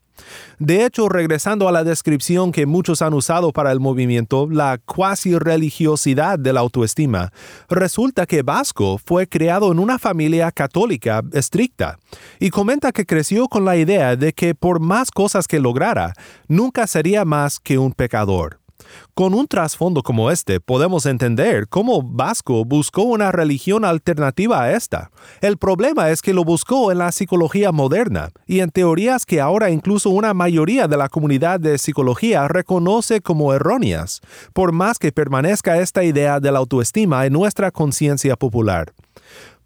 De 0.58 0.86
hecho, 0.86 1.10
regresando 1.10 1.68
a 1.68 1.72
la 1.72 1.84
descripción 1.84 2.52
que 2.52 2.66
muchos 2.66 3.02
han 3.02 3.14
usado 3.14 3.52
para 3.52 3.72
el 3.72 3.80
movimiento, 3.80 4.48
la 4.50 4.78
cuasi 4.86 5.38
religiosidad 5.38 6.38
de 6.38 6.54
la 6.54 6.60
autoestima, 6.60 7.32
resulta 7.70 8.26
que 8.26 8.42
Vasco 8.42 8.98
fue 8.98 9.28
creado 9.28 9.72
en 9.72 9.80
una 9.80 10.00
familia 10.00 10.52
católica 10.52 11.22
estricta 11.34 12.00
y 12.40 12.50
comenta 12.50 12.92
que 12.92 13.06
creció 13.06 13.48
con 13.48 13.66
la 13.66 13.78
idea 13.78 14.16
de 14.16 14.34
que 14.34 14.56
por 14.56 14.80
más 14.80 15.12
cosas 15.12 15.48
que 15.48 15.60
lograra, 15.60 16.14
nunca 16.48 16.88
sería 16.88 17.26
más 17.26 17.60
que 17.60 17.78
un 17.78 17.94
pecador. 17.94 18.59
Con 19.14 19.34
un 19.34 19.48
trasfondo 19.48 20.04
como 20.04 20.32
este, 20.32 20.60
podemos 20.60 21.06
entender 21.06 21.68
cómo 21.68 22.02
Vasco 22.02 22.64
buscó 22.66 23.04
una 23.04 23.32
religión 23.32 23.86
alternativa 23.86 24.62
a 24.62 24.72
esta. 24.72 25.12
El 25.42 25.58
problema 25.58 26.10
es 26.10 26.22
que 26.22 26.34
lo 26.34 26.44
buscó 26.44 26.92
en 26.92 27.00
la 27.00 27.12
psicología 27.12 27.72
moderna 27.72 28.30
y 28.48 28.62
en 28.62 28.70
teorías 28.70 29.26
que 29.26 29.42
ahora 29.42 29.70
incluso 29.70 30.10
una 30.10 30.34
mayoría 30.34 30.88
de 30.88 30.98
la 30.98 31.10
comunidad 31.10 31.60
de 31.60 31.78
psicología 31.78 32.48
reconoce 32.48 33.22
como 33.22 33.54
erróneas, 33.54 34.22
por 34.54 34.72
más 34.72 35.00
que 35.00 35.12
permanezca 35.12 35.80
esta 35.80 36.04
idea 36.04 36.40
de 36.40 36.52
la 36.52 36.60
autoestima 36.60 37.26
en 37.26 37.34
nuestra 37.34 37.72
conciencia 37.72 38.36
popular. 38.36 38.94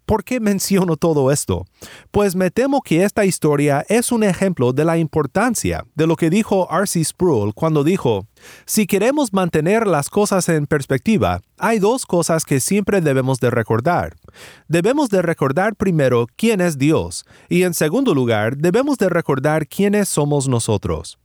¿Por 0.06 0.22
qué 0.22 0.38
menciono 0.38 0.96
todo 0.96 1.30
esto? 1.30 1.64
Pues 2.10 2.36
me 2.36 2.50
temo 2.50 2.82
que 2.82 3.04
esta 3.04 3.24
historia 3.24 3.86
es 3.88 4.12
un 4.12 4.22
ejemplo 4.22 4.74
de 4.74 4.84
la 4.84 4.98
importancia 4.98 5.86
de 5.94 6.06
lo 6.06 6.16
que 6.16 6.28
dijo 6.28 6.68
R.C. 6.70 7.02
Sproul 7.04 7.54
cuando 7.54 7.84
dijo, 7.84 8.26
si 8.66 8.86
queremos 8.86 9.32
mantener 9.32 9.86
las 9.86 10.10
cosas 10.10 10.50
en 10.50 10.66
perspectiva, 10.66 11.40
hay 11.56 11.78
dos 11.78 12.04
cosas 12.04 12.44
que 12.44 12.60
siempre 12.60 13.00
debemos 13.00 13.40
de 13.40 13.50
recordar. 13.50 14.14
Debemos 14.68 15.08
de 15.08 15.22
recordar 15.22 15.74
primero 15.74 16.26
quién 16.36 16.60
es 16.60 16.76
Dios 16.76 17.24
y 17.48 17.62
en 17.62 17.72
segundo 17.72 18.14
lugar 18.14 18.58
debemos 18.58 18.98
de 18.98 19.08
recordar 19.08 19.66
quiénes 19.66 20.08
somos 20.08 20.48
nosotros. 20.48 21.18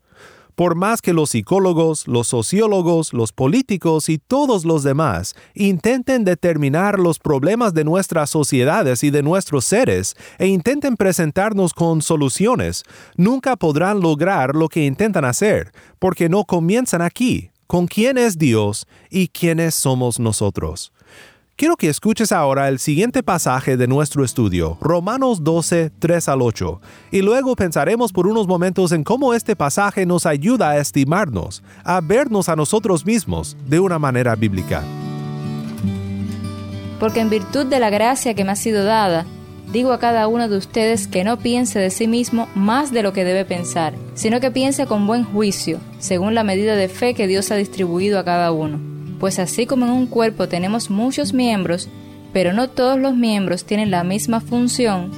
Por 0.60 0.76
más 0.76 1.02
que 1.02 1.14
los 1.14 1.30
psicólogos, 1.30 2.06
los 2.06 2.28
sociólogos, 2.28 3.14
los 3.14 3.32
políticos 3.32 4.10
y 4.10 4.18
todos 4.18 4.66
los 4.66 4.84
demás 4.84 5.34
intenten 5.54 6.26
determinar 6.26 7.00
los 7.00 7.18
problemas 7.18 7.74
de 7.74 7.86
nuestras 7.86 8.30
sociedades 8.30 9.06
y 9.06 9.10
de 9.10 9.24
nuestros 9.24 9.64
seres 9.64 10.18
e 10.38 10.48
intenten 10.48 10.98
presentarnos 10.98 11.74
con 11.74 12.02
soluciones, 12.02 12.84
nunca 13.16 13.56
podrán 13.56 14.02
lograr 14.02 14.54
lo 14.54 14.68
que 14.68 14.86
intentan 14.86 15.24
hacer, 15.24 15.72
porque 15.98 16.28
no 16.28 16.44
comienzan 16.44 17.02
aquí, 17.02 17.52
con 17.66 17.88
quién 17.88 18.18
es 18.18 18.38
Dios 18.38 18.86
y 19.10 19.30
quiénes 19.30 19.76
somos 19.76 20.20
nosotros. 20.20 20.92
Quiero 21.60 21.76
que 21.76 21.90
escuches 21.90 22.32
ahora 22.32 22.70
el 22.70 22.80
siguiente 22.80 23.22
pasaje 23.22 23.76
de 23.76 23.86
nuestro 23.86 24.24
estudio, 24.24 24.78
Romanos 24.80 25.44
12, 25.44 25.92
3 26.00 26.30
al 26.30 26.42
8, 26.42 26.80
y 27.12 27.22
luego 27.22 27.54
pensaremos 27.58 28.14
por 28.14 28.28
unos 28.28 28.48
momentos 28.48 28.94
en 28.94 29.04
cómo 29.04 29.34
este 29.34 29.58
pasaje 29.58 30.06
nos 30.06 30.26
ayuda 30.26 30.70
a 30.70 30.78
estimarnos, 30.78 31.62
a 31.84 32.00
vernos 32.00 32.48
a 32.48 32.56
nosotros 32.56 33.06
mismos 33.06 33.58
de 33.68 33.82
una 33.82 34.00
manera 34.00 34.38
bíblica. 34.38 34.84
Porque 36.98 37.20
en 37.20 37.30
virtud 37.30 37.66
de 37.66 37.82
la 37.82 37.90
gracia 37.90 38.36
que 38.36 38.46
me 38.46 38.54
ha 38.54 38.56
sido 38.56 38.86
dada, 38.86 39.26
digo 39.74 39.92
a 39.92 40.00
cada 40.00 40.30
uno 40.30 40.48
de 40.48 40.56
ustedes 40.56 41.10
que 41.10 41.26
no 41.26 41.40
piense 41.40 41.78
de 41.78 41.90
sí 41.90 42.08
mismo 42.08 42.48
más 42.56 42.94
de 42.94 43.04
lo 43.04 43.12
que 43.12 43.26
debe 43.26 43.44
pensar, 43.44 43.96
sino 44.14 44.40
que 44.40 44.50
piense 44.50 44.86
con 44.86 45.06
buen 45.06 45.26
juicio, 45.26 45.82
según 46.00 46.36
la 46.36 46.46
medida 46.46 46.78
de 46.78 46.88
fe 46.88 47.14
que 47.14 47.28
Dios 47.28 47.52
ha 47.52 47.56
distribuido 47.56 48.18
a 48.18 48.24
cada 48.24 48.54
uno 48.54 48.98
pues 49.20 49.40
así 49.40 49.66
como 49.66 49.86
en 49.86 49.92
un 49.92 50.08
cuerpo 50.08 50.48
tenemos 50.48 50.90
muchos 50.90 51.34
miembros, 51.34 51.90
pero 52.34 52.54
no 52.54 52.70
todos 52.70 53.00
los 53.00 53.16
miembros 53.16 53.66
tienen 53.66 53.92
la 53.92 54.04
misma 54.04 54.40
función, 54.40 55.12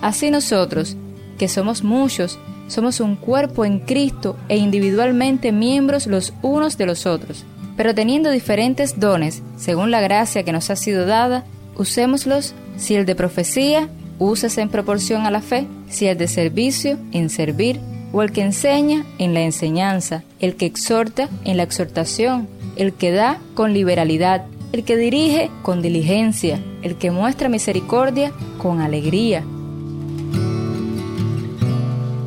así 0.00 0.30
nosotros, 0.30 0.96
que 1.38 1.48
somos 1.48 1.82
muchos, 1.82 2.38
somos 2.68 3.00
un 3.00 3.16
cuerpo 3.16 3.64
en 3.64 3.80
Cristo 3.80 4.36
e 4.48 4.56
individualmente 4.56 5.52
miembros 5.52 6.06
los 6.06 6.32
unos 6.42 6.78
de 6.78 6.86
los 6.86 7.06
otros. 7.06 7.44
Pero 7.76 7.94
teniendo 7.94 8.30
diferentes 8.30 9.00
dones, 9.00 9.42
según 9.56 9.90
la 9.90 10.00
gracia 10.00 10.44
que 10.44 10.52
nos 10.52 10.70
ha 10.70 10.76
sido 10.76 11.06
dada, 11.06 11.44
usémoslos, 11.76 12.54
si 12.76 12.94
el 12.94 13.04
de 13.04 13.14
profecía, 13.14 13.88
úsese 14.18 14.60
en 14.60 14.68
proporción 14.68 15.26
a 15.26 15.30
la 15.30 15.40
fe, 15.40 15.66
si 15.88 16.06
el 16.06 16.16
de 16.16 16.28
servicio, 16.28 16.98
en 17.12 17.30
servir, 17.30 17.80
o 18.12 18.22
el 18.22 18.30
que 18.30 18.42
enseña, 18.42 19.04
en 19.18 19.34
la 19.34 19.40
enseñanza, 19.40 20.22
el 20.38 20.54
que 20.54 20.66
exhorta, 20.66 21.28
en 21.44 21.56
la 21.56 21.64
exhortación, 21.64 22.48
el 22.76 22.92
que 22.92 23.10
da 23.12 23.38
con 23.54 23.72
liberalidad, 23.72 24.46
el 24.72 24.84
que 24.84 24.96
dirige 24.96 25.50
con 25.62 25.82
diligencia, 25.82 26.60
el 26.82 26.96
que 26.96 27.10
muestra 27.10 27.48
misericordia 27.48 28.32
con 28.58 28.80
alegría. 28.80 29.44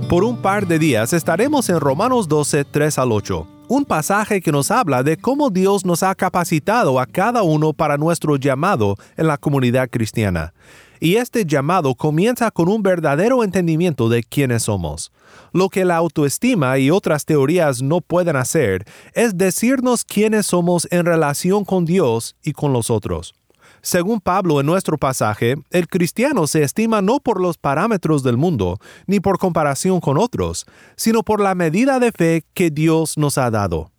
Por 0.09 0.23
un 0.23 0.37
par 0.37 0.67
de 0.67 0.79
días 0.79 1.11
estaremos 1.11 1.69
en 1.69 1.79
Romanos 1.81 2.29
12, 2.29 2.63
3 2.63 2.97
al 2.97 3.11
8, 3.11 3.47
un 3.67 3.83
pasaje 3.83 4.39
que 4.39 4.53
nos 4.53 4.71
habla 4.71 5.03
de 5.03 5.17
cómo 5.17 5.49
Dios 5.49 5.85
nos 5.85 6.01
ha 6.01 6.15
capacitado 6.15 6.99
a 6.99 7.05
cada 7.05 7.43
uno 7.43 7.73
para 7.73 7.97
nuestro 7.97 8.37
llamado 8.37 8.95
en 9.17 9.27
la 9.27 9.37
comunidad 9.37 9.89
cristiana. 9.89 10.53
Y 10.99 11.15
este 11.15 11.45
llamado 11.45 11.95
comienza 11.95 12.51
con 12.51 12.69
un 12.69 12.81
verdadero 12.81 13.43
entendimiento 13.43 14.09
de 14.09 14.23
quiénes 14.23 14.63
somos. 14.63 15.11
Lo 15.53 15.69
que 15.69 15.85
la 15.85 15.97
autoestima 15.97 16.77
y 16.77 16.91
otras 16.91 17.25
teorías 17.25 17.81
no 17.81 18.01
pueden 18.01 18.35
hacer 18.35 18.85
es 19.13 19.37
decirnos 19.37 20.03
quiénes 20.03 20.47
somos 20.47 20.87
en 20.91 21.05
relación 21.05 21.65
con 21.65 21.85
Dios 21.85 22.35
y 22.43 22.53
con 22.53 22.73
los 22.73 22.89
otros. 22.89 23.33
Según 23.81 24.19
Pablo 24.19 24.59
en 24.59 24.65
nuestro 24.65 24.97
pasaje, 24.97 25.55
el 25.69 25.87
cristiano 25.87 26.47
se 26.47 26.63
estima 26.63 27.01
no 27.01 27.19
por 27.19 27.39
los 27.39 27.57
parámetros 27.57 28.23
del 28.23 28.35
mundo, 28.35 28.79
ni 29.05 29.19
por 29.19 29.37
comparación 29.37 29.99
con 29.99 30.17
otros, 30.17 30.65
sino 30.95 31.23
por 31.23 31.39
la 31.39 31.55
medida 31.55 31.99
de 31.99 32.11
fe 32.11 32.43
que 32.53 32.69
Dios 32.69 33.17
nos 33.17 33.37
ha 33.37 33.49
dado. 33.49 33.91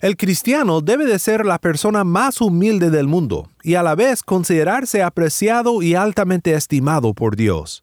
El 0.00 0.16
cristiano 0.18 0.82
debe 0.82 1.06
de 1.06 1.18
ser 1.18 1.46
la 1.46 1.58
persona 1.58 2.04
más 2.04 2.42
humilde 2.42 2.90
del 2.90 3.06
mundo 3.06 3.48
y 3.62 3.76
a 3.76 3.82
la 3.82 3.94
vez 3.94 4.22
considerarse 4.22 5.02
apreciado 5.02 5.82
y 5.82 5.94
altamente 5.94 6.52
estimado 6.52 7.14
por 7.14 7.34
Dios. 7.34 7.82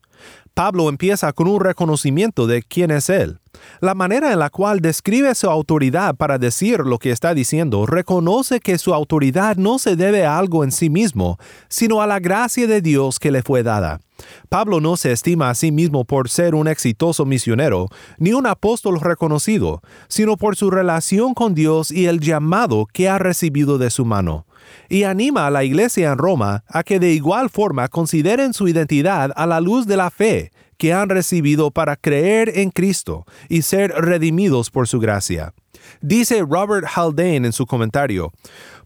Pablo 0.53 0.87
empieza 0.87 1.33
con 1.33 1.47
un 1.47 1.59
reconocimiento 1.59 2.45
de 2.45 2.61
quién 2.61 2.91
es 2.91 3.09
Él. 3.09 3.39
La 3.79 3.95
manera 3.95 4.31
en 4.31 4.39
la 4.39 4.51
cual 4.51 4.81
describe 4.81 5.33
su 5.33 5.49
autoridad 5.49 6.15
para 6.15 6.37
decir 6.37 6.81
lo 6.81 6.99
que 6.99 7.09
está 7.09 7.33
diciendo 7.33 7.87
reconoce 7.87 8.59
que 8.59 8.77
su 8.77 8.93
autoridad 8.93 9.57
no 9.57 9.79
se 9.79 9.95
debe 9.95 10.25
a 10.25 10.37
algo 10.37 10.63
en 10.63 10.71
sí 10.71 10.91
mismo, 10.91 11.39
sino 11.69 12.01
a 12.01 12.07
la 12.07 12.19
gracia 12.19 12.67
de 12.67 12.81
Dios 12.81 13.19
que 13.19 13.31
le 13.31 13.41
fue 13.41 13.63
dada. 13.63 13.99
Pablo 14.49 14.79
no 14.79 14.95
se 14.95 15.11
estima 15.11 15.49
a 15.49 15.55
sí 15.55 15.71
mismo 15.71 16.05
por 16.05 16.29
ser 16.29 16.53
un 16.53 16.67
exitoso 16.67 17.25
misionero, 17.25 17.87
ni 18.19 18.33
un 18.33 18.45
apóstol 18.45 18.99
reconocido, 19.01 19.81
sino 20.07 20.37
por 20.37 20.55
su 20.55 20.69
relación 20.69 21.33
con 21.33 21.55
Dios 21.55 21.89
y 21.89 22.05
el 22.05 22.19
llamado 22.19 22.85
que 22.85 23.09
ha 23.09 23.17
recibido 23.17 23.79
de 23.79 23.89
su 23.89 24.05
mano 24.05 24.45
y 24.89 25.03
anima 25.03 25.47
a 25.47 25.51
la 25.51 25.63
iglesia 25.63 26.11
en 26.11 26.17
Roma 26.17 26.63
a 26.67 26.83
que 26.83 26.99
de 26.99 27.11
igual 27.11 27.49
forma 27.49 27.87
consideren 27.87 28.53
su 28.53 28.67
identidad 28.67 29.31
a 29.35 29.45
la 29.45 29.61
luz 29.61 29.87
de 29.87 29.97
la 29.97 30.09
fe 30.09 30.51
que 30.77 30.93
han 30.93 31.09
recibido 31.09 31.71
para 31.71 31.95
creer 31.95 32.57
en 32.57 32.69
Cristo 32.69 33.25
y 33.49 33.61
ser 33.61 33.91
redimidos 33.91 34.69
por 34.69 34.87
su 34.87 34.99
gracia. 34.99 35.53
Dice 36.01 36.43
Robert 36.47 36.87
Haldane 36.95 37.47
en 37.47 37.53
su 37.53 37.65
comentario, 37.65 38.31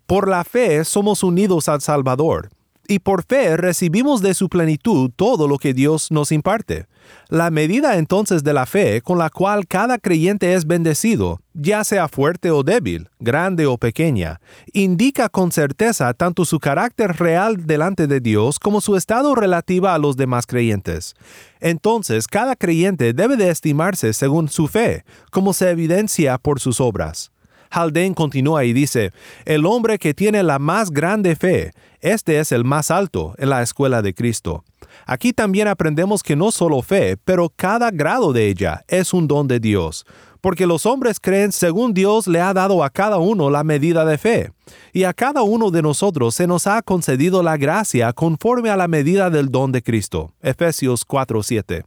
por 0.06 0.28
la 0.28 0.44
fe 0.44 0.84
somos 0.86 1.24
unidos 1.24 1.68
al 1.68 1.82
Salvador, 1.82 2.50
y 2.88 3.00
por 3.00 3.24
fe 3.24 3.58
recibimos 3.58 4.22
de 4.22 4.34
su 4.34 4.50
plenitud 4.50 5.12
todo 5.16 5.48
lo 5.48 5.58
que 5.58 5.74
Dios 5.74 6.12
nos 6.12 6.32
imparte. 6.32 6.88
La 7.30 7.52
medida 7.52 7.98
entonces 7.98 8.44
de 8.44 8.54
la 8.54 8.66
fe 8.66 9.02
con 9.02 9.18
la 9.18 9.30
cual 9.30 9.68
cada 9.68 9.98
creyente 9.98 10.54
es 10.54 10.66
bendecido, 10.66 11.42
ya 11.54 11.84
sea 11.84 12.08
fuerte 12.08 12.52
o 12.52 12.64
débil, 12.64 13.10
grande 13.20 13.66
o 13.66 13.78
pequeña, 13.78 14.40
indica 14.74 15.30
con 15.30 15.52
certeza 15.52 16.14
tanto 16.14 16.46
su 16.46 16.60
carácter 16.60 17.18
real 17.18 17.66
delante 17.66 18.08
de 18.08 18.20
Dios 18.20 18.60
como 18.60 18.82
su 18.82 18.96
estado 18.96 19.36
relativo 19.36 19.88
a 19.88 19.98
los 19.98 20.18
demás 20.18 20.46
creyentes. 20.46 21.16
Entonces, 21.60 22.28
cada 22.28 22.56
creyente 22.56 23.14
debe 23.14 23.36
de 23.38 23.50
estimarse 23.50 24.14
según 24.14 24.50
su 24.50 24.68
fe, 24.68 25.04
como 25.32 25.54
se 25.54 25.70
evidencia 25.70 26.38
por 26.38 26.60
sus 26.60 26.80
obras. 26.80 27.32
Haldane 27.70 28.16
continúa 28.16 28.66
y 28.66 28.74
dice, 28.74 29.12
el 29.46 29.66
hombre 29.66 29.98
que 29.98 30.14
tiene 30.14 30.44
la 30.44 30.60
más 30.60 30.92
grande 30.92 31.36
fe, 31.36 31.72
este 32.02 32.40
es 32.40 32.52
el 32.52 32.64
más 32.64 32.92
alto 32.92 33.34
en 33.38 33.50
la 33.50 33.62
escuela 33.62 34.02
de 34.02 34.14
Cristo. 34.14 34.64
Aquí 35.06 35.34
también 35.34 35.68
aprendemos 35.68 36.24
que 36.24 36.36
no 36.36 36.52
solo 36.52 36.82
fe, 36.82 37.18
pero 37.24 37.52
cada 37.56 37.92
grado 37.92 38.34
de 38.34 38.48
ella 38.48 38.84
es 38.88 39.14
un 39.14 39.28
don 39.28 39.48
de 39.48 39.60
Dios, 39.60 40.06
porque 40.42 40.68
los 40.68 40.86
hombres 40.86 41.20
creen 41.20 41.52
según 41.52 41.94
Dios 41.94 42.28
le 42.28 42.42
ha 42.42 42.54
dado 42.54 42.84
a 42.84 42.90
cada 42.90 43.18
uno 43.18 43.50
la 43.50 43.64
medida 43.64 44.06
de 44.06 44.18
fe, 44.18 44.52
y 44.94 45.04
a 45.04 45.14
cada 45.14 45.42
uno 45.44 45.72
de 45.72 45.82
nosotros 45.82 46.36
se 46.36 46.48
nos 46.48 46.68
ha 46.68 46.82
concedido 46.82 47.44
la 47.44 47.58
gracia 47.58 48.14
conforme 48.14 48.70
a 48.70 48.78
la 48.78 48.88
medida 48.88 49.30
del 49.30 49.50
don 49.50 49.72
de 49.72 49.82
Cristo. 49.82 50.34
Efesios 50.42 51.06
4:7. 51.06 51.84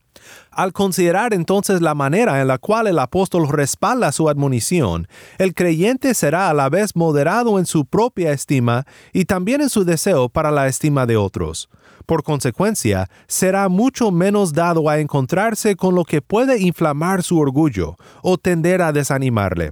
Al 0.50 0.72
considerar 0.72 1.32
entonces 1.32 1.80
la 1.80 1.94
manera 1.94 2.40
en 2.40 2.48
la 2.48 2.58
cual 2.58 2.86
el 2.86 2.98
apóstol 2.98 3.48
respalda 3.48 4.12
su 4.12 4.28
admonición, 4.28 5.08
el 5.38 5.54
creyente 5.54 6.14
será 6.14 6.50
a 6.50 6.54
la 6.54 6.68
vez 6.68 6.94
moderado 6.94 7.58
en 7.58 7.66
su 7.66 7.86
propia 7.86 8.32
estima 8.32 8.86
y 9.12 9.24
también 9.24 9.62
en 9.62 9.70
su 9.70 9.84
deseo 9.84 10.28
para 10.28 10.50
la 10.50 10.66
estima 10.66 11.06
de 11.06 11.16
otros 11.16 11.68
Por 12.10 12.24
consecuencia, 12.24 13.08
será 13.28 13.68
mucho 13.68 14.10
menos 14.10 14.52
dado 14.52 14.88
a 14.88 14.98
encontrarse 14.98 15.76
con 15.76 15.94
lo 15.94 16.02
que 16.02 16.20
puede 16.20 16.60
inflamar 16.60 17.22
su 17.22 17.38
orgullo 17.38 17.94
o 18.20 18.36
tender 18.36 18.82
a 18.82 18.90
desanimarle. 18.90 19.70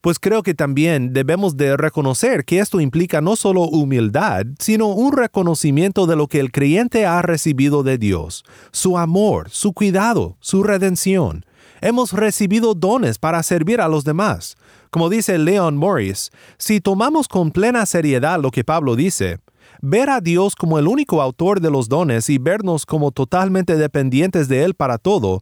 Pues 0.00 0.18
creo 0.18 0.42
que 0.42 0.54
también 0.54 1.12
debemos 1.12 1.58
de 1.58 1.76
reconocer 1.76 2.46
que 2.46 2.60
esto 2.60 2.80
implica 2.80 3.20
no 3.20 3.36
solo 3.36 3.64
humildad, 3.64 4.46
sino 4.58 4.86
un 4.86 5.14
reconocimiento 5.14 6.06
de 6.06 6.16
lo 6.16 6.26
que 6.26 6.40
el 6.40 6.52
creyente 6.52 7.04
ha 7.04 7.20
recibido 7.20 7.82
de 7.82 7.98
Dios, 7.98 8.42
su 8.72 8.96
amor, 8.96 9.50
su 9.50 9.74
cuidado, 9.74 10.38
su 10.40 10.62
redención. 10.62 11.44
Hemos 11.82 12.14
recibido 12.14 12.72
dones 12.72 13.18
para 13.18 13.42
servir 13.42 13.82
a 13.82 13.88
los 13.88 14.04
demás. 14.04 14.56
Como 14.88 15.10
dice 15.10 15.36
Leon 15.36 15.76
Morris, 15.76 16.30
si 16.56 16.80
tomamos 16.80 17.28
con 17.28 17.50
plena 17.50 17.84
seriedad 17.84 18.40
lo 18.40 18.50
que 18.50 18.64
Pablo 18.64 18.96
dice, 18.96 19.40
ver 19.82 20.10
a 20.10 20.20
Dios 20.20 20.54
como 20.54 20.78
el 20.78 20.88
único 20.88 21.22
autor 21.22 21.60
de 21.60 21.70
los 21.70 21.88
dones 21.88 22.28
y 22.30 22.38
vernos 22.38 22.86
como 22.86 23.10
totalmente 23.10 23.76
dependientes 23.76 24.48
de 24.48 24.64
Él 24.64 24.74
para 24.74 24.98
todo, 24.98 25.40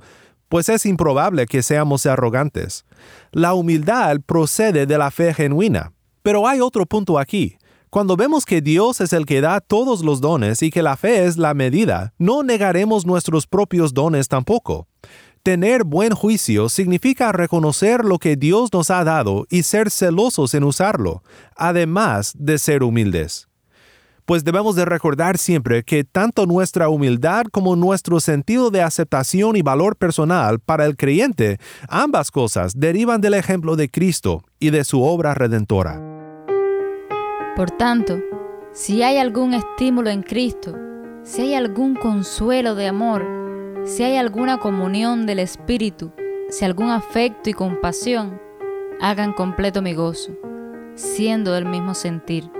pues 0.48 0.68
es 0.68 0.86
improbable 0.86 1.46
que 1.46 1.62
seamos 1.62 2.06
arrogantes. 2.06 2.84
La 3.32 3.54
humildad 3.54 4.20
procede 4.24 4.86
de 4.86 4.98
la 4.98 5.10
fe 5.10 5.34
genuina. 5.34 5.92
Pero 6.22 6.46
hay 6.46 6.60
otro 6.60 6.86
punto 6.86 7.18
aquí. 7.18 7.56
Cuando 7.90 8.16
vemos 8.16 8.44
que 8.44 8.60
Dios 8.60 9.00
es 9.00 9.12
el 9.12 9.26
que 9.26 9.40
da 9.40 9.60
todos 9.60 10.04
los 10.04 10.20
dones 10.20 10.62
y 10.62 10.70
que 10.70 10.82
la 10.82 10.96
fe 10.96 11.26
es 11.26 11.36
la 11.36 11.54
medida, 11.54 12.14
no 12.18 12.42
negaremos 12.42 13.06
nuestros 13.06 13.46
propios 13.46 13.94
dones 13.94 14.28
tampoco. 14.28 14.88
Tener 15.42 15.84
buen 15.84 16.14
juicio 16.14 16.68
significa 16.68 17.30
reconocer 17.30 18.04
lo 18.04 18.18
que 18.18 18.36
Dios 18.36 18.72
nos 18.72 18.90
ha 18.90 19.04
dado 19.04 19.46
y 19.50 19.62
ser 19.64 19.90
celosos 19.90 20.54
en 20.54 20.64
usarlo, 20.64 21.22
además 21.56 22.32
de 22.36 22.58
ser 22.58 22.82
humildes 22.82 23.48
pues 24.26 24.44
debemos 24.44 24.74
de 24.74 24.84
recordar 24.84 25.38
siempre 25.38 25.82
que 25.82 26.04
tanto 26.04 26.46
nuestra 26.46 26.88
humildad 26.88 27.44
como 27.52 27.76
nuestro 27.76 28.20
sentido 28.20 28.70
de 28.70 28.82
aceptación 28.82 29.56
y 29.56 29.62
valor 29.62 29.96
personal 29.96 30.60
para 30.60 30.86
el 30.86 30.96
creyente, 30.96 31.58
ambas 31.88 32.30
cosas 32.30 32.72
derivan 32.76 33.20
del 33.20 33.34
ejemplo 33.34 33.76
de 33.76 33.90
Cristo 33.90 34.42
y 34.58 34.70
de 34.70 34.84
su 34.84 35.02
obra 35.02 35.34
redentora. 35.34 36.00
Por 37.56 37.70
tanto, 37.70 38.18
si 38.72 39.02
hay 39.02 39.18
algún 39.18 39.54
estímulo 39.54 40.10
en 40.10 40.22
Cristo, 40.22 40.74
si 41.22 41.42
hay 41.42 41.54
algún 41.54 41.94
consuelo 41.94 42.74
de 42.74 42.88
amor, 42.88 43.26
si 43.84 44.02
hay 44.02 44.16
alguna 44.16 44.58
comunión 44.58 45.26
del 45.26 45.38
Espíritu, 45.38 46.12
si 46.48 46.64
algún 46.64 46.90
afecto 46.90 47.50
y 47.50 47.52
compasión, 47.52 48.40
hagan 49.00 49.32
completo 49.32 49.82
mi 49.82 49.94
gozo, 49.94 50.32
siendo 50.94 51.52
del 51.52 51.66
mismo 51.66 51.94
sentir 51.94 52.50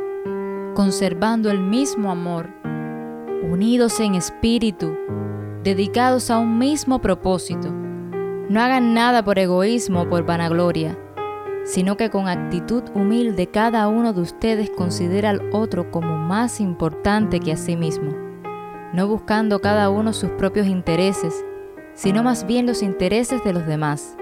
conservando 0.75 1.51
el 1.51 1.61
mismo 1.61 2.11
amor, 2.11 2.51
unidos 3.49 4.01
en 4.01 4.17
espíritu, 4.17 4.95
dedicados 5.63 6.31
a 6.31 6.39
un 6.39 6.59
mismo 6.59 7.01
propósito. 7.01 7.73
No 8.49 8.61
hagan 8.61 8.93
nada 8.93 9.25
por 9.25 9.39
egoísmo 9.39 10.03
o 10.03 10.11
por 10.11 10.27
vanagloria, 10.27 10.99
sino 11.65 11.97
que 11.97 12.11
con 12.11 12.29
actitud 12.29 12.83
humilde 12.95 13.47
cada 13.47 13.89
uno 13.89 14.13
de 14.13 14.21
ustedes 14.21 14.69
considera 14.71 15.31
al 15.31 15.49
otro 15.53 15.91
como 15.91 16.19
más 16.19 16.61
importante 16.61 17.41
que 17.41 17.53
a 17.53 17.57
sí 17.57 17.77
mismo, 17.77 18.13
no 18.93 19.07
buscando 19.07 19.61
cada 19.61 19.89
uno 19.89 20.13
sus 20.13 20.31
propios 20.31 20.67
intereses, 20.67 21.45
sino 21.95 22.23
más 22.23 22.47
bien 22.47 22.67
los 22.67 22.83
intereses 22.83 23.43
de 23.45 23.53
los 23.53 23.67
demás. 23.67 24.17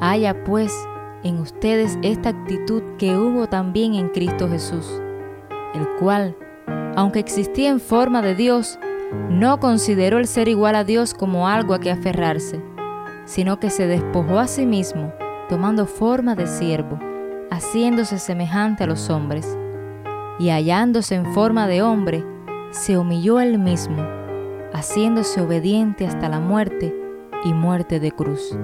Haya 0.00 0.44
pues 0.44 0.74
en 1.22 1.38
ustedes 1.38 1.98
esta 2.02 2.30
actitud 2.30 2.82
que 2.96 3.16
hubo 3.16 3.48
también 3.48 3.94
en 3.94 4.08
Cristo 4.08 4.48
Jesús 4.48 5.02
el 5.78 5.88
cual, 5.98 6.36
aunque 6.96 7.18
existía 7.18 7.70
en 7.70 7.80
forma 7.80 8.22
de 8.22 8.34
Dios, 8.34 8.78
no 9.30 9.60
consideró 9.60 10.18
el 10.18 10.26
ser 10.26 10.48
igual 10.48 10.74
a 10.74 10.84
Dios 10.84 11.14
como 11.14 11.48
algo 11.48 11.74
a 11.74 11.80
que 11.80 11.90
aferrarse, 11.90 12.62
sino 13.24 13.58
que 13.58 13.70
se 13.70 13.86
despojó 13.86 14.38
a 14.38 14.46
sí 14.46 14.66
mismo, 14.66 15.12
tomando 15.48 15.86
forma 15.86 16.34
de 16.34 16.46
siervo, 16.46 16.98
haciéndose 17.50 18.18
semejante 18.18 18.84
a 18.84 18.86
los 18.86 19.08
hombres, 19.10 19.56
y 20.38 20.50
hallándose 20.50 21.14
en 21.14 21.32
forma 21.32 21.66
de 21.66 21.82
hombre, 21.82 22.24
se 22.70 22.98
humilló 22.98 23.40
él 23.40 23.58
mismo, 23.58 24.06
haciéndose 24.72 25.40
obediente 25.40 26.06
hasta 26.06 26.28
la 26.28 26.40
muerte 26.40 26.94
y 27.44 27.52
muerte 27.52 28.00
de 28.00 28.12
cruz. 28.12 28.56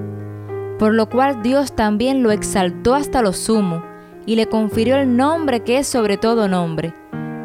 Por 0.78 0.92
lo 0.92 1.08
cual 1.08 1.42
Dios 1.42 1.74
también 1.74 2.22
lo 2.22 2.30
exaltó 2.30 2.94
hasta 2.94 3.22
lo 3.22 3.32
sumo, 3.32 3.82
y 4.26 4.36
le 4.36 4.46
confirió 4.46 4.96
el 4.96 5.16
nombre 5.16 5.60
que 5.60 5.78
es 5.78 5.86
sobre 5.86 6.16
todo 6.16 6.48
nombre, 6.48 6.94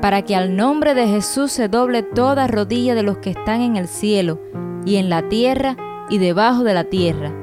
para 0.02 0.22
que 0.22 0.36
al 0.36 0.56
nombre 0.56 0.94
de 0.94 1.08
Jesús 1.08 1.52
se 1.52 1.68
doble 1.68 2.04
toda 2.04 2.48
rodilla 2.48 2.96
de 2.96 3.04
los 3.04 3.18
que 3.18 3.32
están 3.32 3.62
en 3.62 3.76
el 3.76 3.88
cielo, 3.88 4.39
y 4.86 4.96
en 4.96 5.10
la 5.10 5.28
tierra, 5.28 5.76
y 6.10 6.18
debajo 6.18 6.63
de 6.63 6.74
la 6.74 6.86
tierra, 6.86 7.34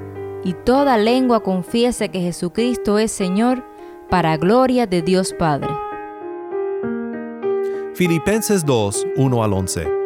y 0.45 0.55
toda 0.55 0.97
lengua 0.97 1.43
confiese 1.43 2.09
que 2.09 2.21
Jesucristo 2.21 2.99
es 2.99 3.13
Señor, 3.13 3.65
para 4.09 4.37
gloria 4.37 4.87
de 4.87 5.03
Dios 5.03 5.35
Padre. 5.39 5.69
Filipenses 7.95 8.65
2, 8.65 9.07
1 9.17 9.45
al 9.45 9.53
11 9.53 10.06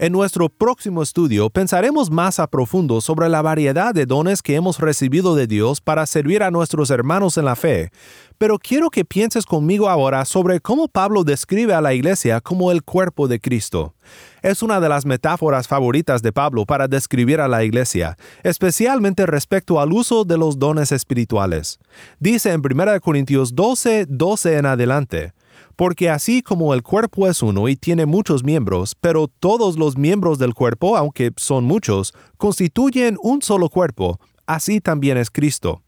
En 0.00 0.12
nuestro 0.12 0.48
próximo 0.48 1.02
estudio 1.02 1.50
pensaremos 1.50 2.08
más 2.08 2.38
a 2.38 2.46
profundo 2.46 3.00
sobre 3.00 3.28
la 3.28 3.42
variedad 3.42 3.92
de 3.92 4.06
dones 4.06 4.42
que 4.42 4.54
hemos 4.54 4.78
recibido 4.78 5.34
de 5.34 5.48
Dios 5.48 5.80
para 5.80 6.06
servir 6.06 6.44
a 6.44 6.52
nuestros 6.52 6.90
hermanos 6.90 7.36
en 7.36 7.44
la 7.44 7.56
fe, 7.56 7.90
pero 8.38 8.60
quiero 8.60 8.90
que 8.90 9.04
pienses 9.04 9.44
conmigo 9.44 9.88
ahora 9.88 10.24
sobre 10.24 10.60
cómo 10.60 10.86
Pablo 10.86 11.24
describe 11.24 11.74
a 11.74 11.80
la 11.80 11.94
iglesia 11.94 12.40
como 12.40 12.70
el 12.70 12.84
cuerpo 12.84 13.26
de 13.26 13.40
Cristo. 13.40 13.96
Es 14.40 14.62
una 14.62 14.78
de 14.78 14.88
las 14.88 15.04
metáforas 15.04 15.66
favoritas 15.66 16.22
de 16.22 16.30
Pablo 16.30 16.64
para 16.64 16.86
describir 16.86 17.40
a 17.40 17.48
la 17.48 17.64
iglesia, 17.64 18.16
especialmente 18.44 19.26
respecto 19.26 19.80
al 19.80 19.92
uso 19.92 20.24
de 20.24 20.38
los 20.38 20.60
dones 20.60 20.92
espirituales. 20.92 21.80
Dice 22.20 22.52
en 22.52 22.62
1 22.64 23.00
Corintios 23.00 23.52
12, 23.52 24.06
12 24.08 24.58
en 24.58 24.66
adelante, 24.66 25.32
porque 25.78 26.10
así 26.10 26.42
como 26.42 26.74
el 26.74 26.82
cuerpo 26.82 27.28
es 27.28 27.40
uno 27.40 27.68
y 27.68 27.76
tiene 27.76 28.04
muchos 28.04 28.42
miembros, 28.42 28.96
pero 29.00 29.28
todos 29.28 29.78
los 29.78 29.96
miembros 29.96 30.40
del 30.40 30.52
cuerpo, 30.52 30.96
aunque 30.96 31.30
son 31.36 31.62
muchos, 31.62 32.14
constituyen 32.36 33.16
un 33.22 33.42
solo 33.42 33.68
cuerpo, 33.68 34.18
así 34.44 34.80
también 34.80 35.16
es 35.16 35.30
Cristo. 35.30 35.84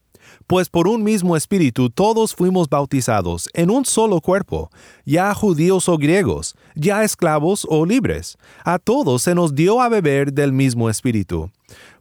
Pues 0.47 0.69
por 0.69 0.87
un 0.87 1.03
mismo 1.03 1.37
espíritu 1.37 1.91
todos 1.91 2.37
fuimos 2.37 2.69
bautizados 2.69 3.49
en 3.53 3.69
un 3.69 3.85
solo 3.85 4.21
cuerpo, 4.21 4.71
ya 5.05 5.35
judíos 5.35 5.89
o 5.89 5.99
griegos, 5.99 6.55
ya 6.77 7.03
esclavos 7.03 7.67
o 7.69 7.85
libres. 7.85 8.39
A 8.65 8.79
todos 8.79 9.23
se 9.23 9.35
nos 9.35 9.57
dio 9.57 9.81
a 9.81 9.89
beber 9.89 10.33
del 10.33 10.53
mismo 10.53 10.89
espíritu. 10.89 11.51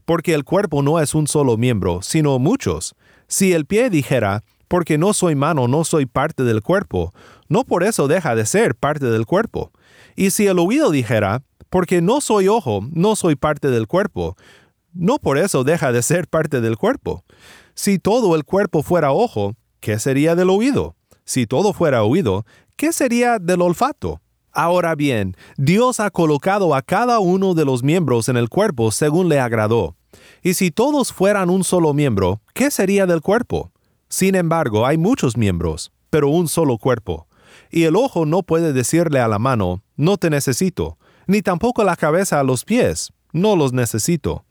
Porque 0.06 0.36
el 0.36 0.44
cuerpo 0.44 0.84
no 0.84 1.00
es 1.00 1.16
un 1.16 1.26
solo 1.26 1.58
miembro, 1.58 2.04
sino 2.04 2.38
muchos. 2.38 2.94
Si 3.28 3.52
el 3.52 3.66
pie 3.66 3.90
dijera, 3.90 4.44
porque 4.70 5.00
no 5.00 5.14
soy 5.14 5.36
mano, 5.36 5.68
no 5.68 5.84
soy 5.84 6.06
parte 6.06 6.44
del 6.44 6.62
cuerpo, 6.62 7.12
no 7.50 7.66
por 7.66 7.84
eso 7.84 8.08
deja 8.08 8.36
de 8.36 8.46
ser 8.46 8.76
parte 8.76 9.08
del 9.08 9.26
cuerpo. 9.26 9.72
Y 10.16 10.30
si 10.32 10.48
el 10.48 10.60
oído 10.60 10.92
dijera, 10.92 11.44
porque 11.70 12.02
no 12.02 12.22
soy 12.22 12.48
ojo, 12.48 12.82
no 12.92 13.16
soy 13.16 13.36
parte 13.36 13.70
del 13.70 13.88
cuerpo, 13.88 14.38
no 14.94 15.18
por 15.20 15.38
eso 15.38 15.64
deja 15.64 15.92
de 15.92 16.02
ser 16.02 16.28
parte 16.28 16.62
del 16.62 16.78
cuerpo. 16.78 17.24
Si 17.74 18.00
todo 18.00 18.36
el 18.36 18.44
cuerpo 18.44 18.84
fuera 18.84 19.12
ojo, 19.12 19.56
¿qué 19.80 20.00
sería 20.00 20.36
del 20.36 20.50
oído? 20.50 20.96
Si 21.26 21.46
todo 21.46 21.74
fuera 21.74 22.04
oído, 22.04 22.46
¿qué 22.76 22.92
sería 22.92 23.40
del 23.40 23.62
olfato? 23.62 24.22
Ahora 24.52 24.96
bien, 24.96 25.36
Dios 25.58 26.00
ha 26.00 26.10
colocado 26.10 26.74
a 26.74 26.82
cada 26.82 27.20
uno 27.20 27.54
de 27.54 27.66
los 27.66 27.84
miembros 27.84 28.30
en 28.30 28.38
el 28.38 28.50
cuerpo 28.50 28.92
según 28.92 29.30
le 29.30 29.40
agradó. 29.40 29.96
Y 30.42 30.56
si 30.56 30.72
todos 30.72 31.14
fueran 31.14 31.50
un 31.50 31.64
solo 31.64 31.94
miembro, 31.94 32.42
¿qué 32.54 32.72
sería 32.72 33.06
del 33.06 33.22
cuerpo? 33.22 33.72
Sin 34.10 34.36
embargo, 34.36 34.88
hay 34.88 34.98
muchos 34.98 35.38
miembros, 35.38 35.92
pero 36.10 36.30
un 36.30 36.48
solo 36.48 36.78
cuerpo. 36.78 37.28
Y 37.70 37.84
el 37.84 37.96
ojo 37.96 38.26
no 38.26 38.44
puede 38.44 38.74
decirle 38.74 39.20
a 39.20 39.28
la 39.28 39.40
mano, 39.40 39.82
no 39.96 40.18
te 40.18 40.30
necesito, 40.30 40.98
ni 41.28 41.42
tampoco 41.42 41.84
la 41.84 41.96
cabeza 41.96 42.40
a 42.40 42.44
los 42.44 42.66
pies, 42.66 43.12
no 43.32 43.56
los 43.56 43.74
necesito. 43.74 44.44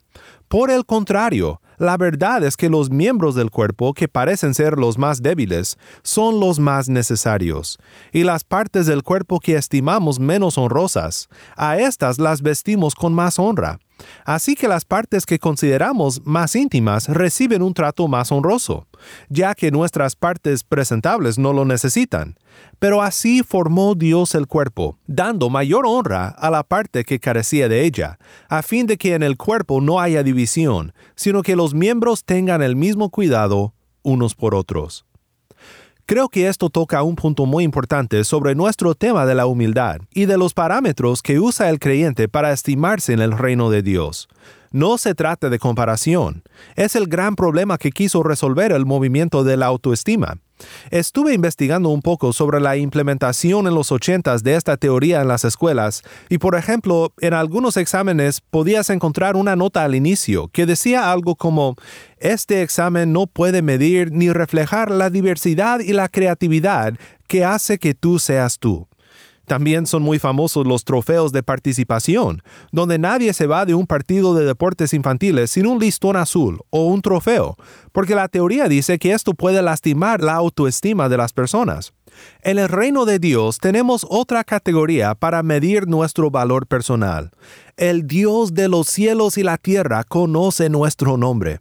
Por 0.48 0.70
el 0.70 0.86
contrario, 0.86 1.60
la 1.78 1.96
verdad 1.96 2.42
es 2.42 2.56
que 2.56 2.68
los 2.68 2.90
miembros 2.90 3.34
del 3.34 3.50
cuerpo 3.50 3.94
que 3.94 4.08
parecen 4.08 4.54
ser 4.54 4.78
los 4.78 4.98
más 4.98 5.22
débiles 5.22 5.76
son 6.02 6.40
los 6.40 6.58
más 6.58 6.88
necesarios, 6.88 7.78
y 8.12 8.24
las 8.24 8.44
partes 8.44 8.86
del 8.86 9.02
cuerpo 9.02 9.40
que 9.40 9.56
estimamos 9.56 10.18
menos 10.18 10.58
honrosas, 10.58 11.28
a 11.56 11.78
estas 11.78 12.18
las 12.18 12.42
vestimos 12.42 12.94
con 12.94 13.12
más 13.12 13.38
honra. 13.38 13.78
Así 14.24 14.54
que 14.54 14.68
las 14.68 14.84
partes 14.84 15.26
que 15.26 15.38
consideramos 15.38 16.22
más 16.24 16.54
íntimas 16.54 17.08
reciben 17.08 17.62
un 17.62 17.74
trato 17.74 18.08
más 18.08 18.30
honroso, 18.32 18.86
ya 19.28 19.54
que 19.54 19.70
nuestras 19.70 20.16
partes 20.16 20.64
presentables 20.64 21.38
no 21.38 21.52
lo 21.52 21.64
necesitan. 21.64 22.36
Pero 22.78 23.02
así 23.02 23.42
formó 23.42 23.94
Dios 23.94 24.34
el 24.34 24.46
cuerpo, 24.46 24.98
dando 25.06 25.50
mayor 25.50 25.84
honra 25.86 26.28
a 26.28 26.50
la 26.50 26.62
parte 26.62 27.04
que 27.04 27.20
carecía 27.20 27.68
de 27.68 27.84
ella, 27.84 28.18
a 28.48 28.62
fin 28.62 28.86
de 28.86 28.96
que 28.96 29.14
en 29.14 29.22
el 29.22 29.36
cuerpo 29.36 29.80
no 29.80 30.00
haya 30.00 30.22
división, 30.22 30.92
sino 31.14 31.42
que 31.42 31.56
los 31.56 31.74
miembros 31.74 32.24
tengan 32.24 32.62
el 32.62 32.76
mismo 32.76 33.10
cuidado 33.10 33.74
unos 34.02 34.34
por 34.34 34.54
otros. 34.54 35.07
Creo 36.08 36.30
que 36.30 36.48
esto 36.48 36.70
toca 36.70 37.02
un 37.02 37.16
punto 37.16 37.44
muy 37.44 37.64
importante 37.64 38.24
sobre 38.24 38.54
nuestro 38.54 38.94
tema 38.94 39.26
de 39.26 39.34
la 39.34 39.44
humildad 39.44 40.00
y 40.14 40.24
de 40.24 40.38
los 40.38 40.54
parámetros 40.54 41.20
que 41.20 41.38
usa 41.38 41.68
el 41.68 41.78
creyente 41.78 42.28
para 42.28 42.50
estimarse 42.50 43.12
en 43.12 43.20
el 43.20 43.36
reino 43.36 43.68
de 43.68 43.82
Dios. 43.82 44.26
No 44.72 44.96
se 44.96 45.14
trata 45.14 45.50
de 45.50 45.58
comparación. 45.58 46.44
Es 46.76 46.96
el 46.96 47.08
gran 47.08 47.36
problema 47.36 47.76
que 47.76 47.90
quiso 47.90 48.22
resolver 48.22 48.72
el 48.72 48.86
movimiento 48.86 49.44
de 49.44 49.58
la 49.58 49.66
autoestima. 49.66 50.38
Estuve 50.90 51.34
investigando 51.34 51.88
un 51.90 52.02
poco 52.02 52.32
sobre 52.32 52.60
la 52.60 52.76
implementación 52.76 53.66
en 53.66 53.74
los 53.74 53.92
80 53.92 54.38
de 54.38 54.54
esta 54.54 54.76
teoría 54.76 55.20
en 55.20 55.28
las 55.28 55.44
escuelas 55.44 56.02
y 56.28 56.38
por 56.38 56.56
ejemplo, 56.56 57.12
en 57.20 57.34
algunos 57.34 57.76
exámenes 57.76 58.40
podías 58.40 58.90
encontrar 58.90 59.36
una 59.36 59.56
nota 59.56 59.84
al 59.84 59.94
inicio 59.94 60.48
que 60.48 60.66
decía 60.66 61.12
algo 61.12 61.36
como 61.36 61.76
este 62.18 62.62
examen 62.62 63.12
no 63.12 63.26
puede 63.26 63.62
medir 63.62 64.10
ni 64.12 64.32
reflejar 64.32 64.90
la 64.90 65.10
diversidad 65.10 65.80
y 65.80 65.92
la 65.92 66.08
creatividad 66.08 66.94
que 67.28 67.44
hace 67.44 67.78
que 67.78 67.94
tú 67.94 68.18
seas 68.18 68.58
tú. 68.58 68.87
También 69.48 69.86
son 69.86 70.02
muy 70.02 70.18
famosos 70.18 70.66
los 70.66 70.84
trofeos 70.84 71.32
de 71.32 71.42
participación, 71.42 72.42
donde 72.70 72.98
nadie 72.98 73.32
se 73.32 73.46
va 73.46 73.64
de 73.64 73.74
un 73.74 73.86
partido 73.86 74.34
de 74.34 74.44
deportes 74.44 74.92
infantiles 74.92 75.50
sin 75.50 75.66
un 75.66 75.78
listón 75.78 76.16
azul 76.16 76.60
o 76.68 76.84
un 76.84 77.00
trofeo, 77.00 77.56
porque 77.92 78.14
la 78.14 78.28
teoría 78.28 78.68
dice 78.68 78.98
que 78.98 79.12
esto 79.12 79.32
puede 79.32 79.62
lastimar 79.62 80.22
la 80.22 80.34
autoestima 80.34 81.08
de 81.08 81.16
las 81.16 81.32
personas. 81.32 81.94
En 82.42 82.58
el 82.58 82.68
reino 82.68 83.06
de 83.06 83.18
Dios 83.18 83.56
tenemos 83.56 84.06
otra 84.10 84.44
categoría 84.44 85.14
para 85.14 85.42
medir 85.42 85.88
nuestro 85.88 86.30
valor 86.30 86.66
personal. 86.66 87.30
El 87.78 88.06
Dios 88.06 88.52
de 88.52 88.68
los 88.68 88.88
cielos 88.88 89.38
y 89.38 89.44
la 89.44 89.56
tierra 89.56 90.04
conoce 90.04 90.68
nuestro 90.68 91.16
nombre. 91.16 91.60